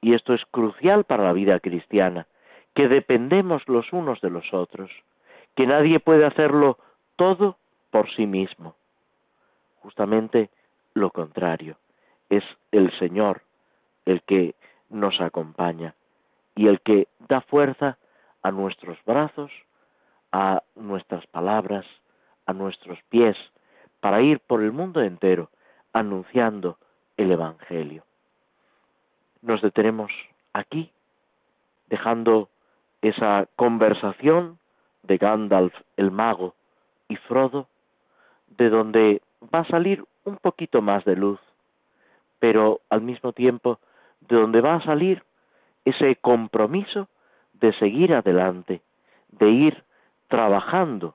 y 0.00 0.14
esto 0.14 0.34
es 0.34 0.44
crucial 0.50 1.04
para 1.04 1.24
la 1.24 1.32
vida 1.32 1.60
cristiana, 1.60 2.26
que 2.74 2.88
dependemos 2.88 3.66
los 3.68 3.92
unos 3.92 4.20
de 4.20 4.30
los 4.30 4.52
otros, 4.52 4.90
que 5.54 5.66
nadie 5.66 6.00
puede 6.00 6.24
hacerlo 6.24 6.78
todo 7.16 7.56
por 7.90 8.10
sí 8.14 8.26
mismo. 8.26 8.74
Justamente 9.82 10.50
lo 10.94 11.10
contrario, 11.10 11.76
es 12.30 12.44
el 12.70 12.96
Señor 12.98 13.42
el 14.06 14.22
que 14.22 14.54
nos 14.88 15.20
acompaña 15.20 15.94
y 16.54 16.68
el 16.68 16.80
que 16.80 17.08
da 17.28 17.40
fuerza 17.40 17.98
a 18.42 18.50
nuestros 18.50 18.98
brazos, 19.04 19.50
a 20.30 20.62
nuestras 20.76 21.26
palabras, 21.26 21.84
a 22.46 22.52
nuestros 22.52 22.98
pies, 23.08 23.36
para 24.00 24.22
ir 24.22 24.40
por 24.40 24.62
el 24.62 24.72
mundo 24.72 25.02
entero 25.02 25.50
anunciando 25.92 26.78
el 27.16 27.32
Evangelio. 27.32 28.04
Nos 29.40 29.62
detenemos 29.62 30.12
aquí, 30.52 30.92
dejando 31.88 32.48
esa 33.00 33.48
conversación 33.56 34.58
de 35.02 35.18
Gandalf 35.18 35.74
el 35.96 36.10
mago 36.10 36.54
y 37.08 37.16
Frodo, 37.16 37.66
de 38.56 38.70
donde 38.70 39.22
va 39.52 39.60
a 39.60 39.68
salir 39.68 40.04
un 40.24 40.36
poquito 40.36 40.82
más 40.82 41.04
de 41.04 41.16
luz, 41.16 41.40
pero 42.38 42.80
al 42.90 43.02
mismo 43.02 43.32
tiempo 43.32 43.78
de 44.20 44.36
donde 44.36 44.60
va 44.60 44.76
a 44.76 44.84
salir 44.84 45.22
ese 45.84 46.16
compromiso 46.16 47.08
de 47.54 47.72
seguir 47.74 48.14
adelante, 48.14 48.82
de 49.30 49.50
ir 49.50 49.84
trabajando 50.28 51.14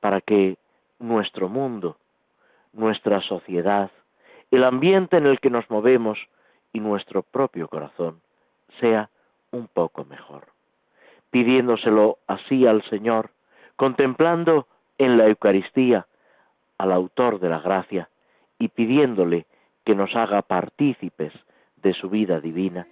para 0.00 0.20
que 0.20 0.56
nuestro 0.98 1.48
mundo, 1.48 1.96
nuestra 2.72 3.20
sociedad, 3.22 3.90
el 4.50 4.64
ambiente 4.64 5.16
en 5.16 5.26
el 5.26 5.40
que 5.40 5.50
nos 5.50 5.68
movemos 5.70 6.18
y 6.72 6.80
nuestro 6.80 7.22
propio 7.22 7.68
corazón 7.68 8.20
sea 8.80 9.10
un 9.50 9.68
poco 9.68 10.04
mejor. 10.04 10.46
Pidiéndoselo 11.30 12.18
así 12.26 12.66
al 12.66 12.82
Señor, 12.84 13.30
contemplando 13.76 14.66
en 14.98 15.16
la 15.16 15.26
Eucaristía 15.26 16.06
al 16.80 16.92
autor 16.92 17.40
de 17.40 17.50
la 17.50 17.60
gracia 17.60 18.08
y 18.58 18.68
pidiéndole 18.68 19.46
que 19.84 19.94
nos 19.94 20.16
haga 20.16 20.40
partícipes 20.40 21.32
de 21.76 21.92
su 21.92 22.08
vida 22.08 22.40
divina, 22.40 22.86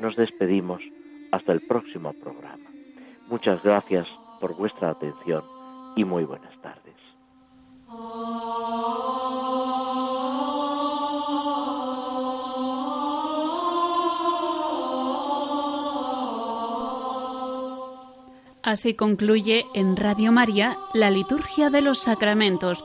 nos 0.00 0.16
despedimos 0.16 0.82
hasta 1.30 1.52
el 1.52 1.60
próximo 1.60 2.12
programa. 2.14 2.68
Muchas 3.28 3.62
gracias 3.62 4.08
por 4.40 4.56
vuestra 4.56 4.90
atención 4.90 5.44
y 5.94 6.04
muy 6.04 6.24
buenas 6.24 6.52
tardes. 6.60 6.96
Así 18.64 18.94
concluye 18.94 19.64
en 19.74 19.96
Radio 19.96 20.32
María 20.32 20.76
la 20.92 21.10
Liturgia 21.10 21.70
de 21.70 21.82
los 21.82 22.00
Sacramentos, 22.00 22.84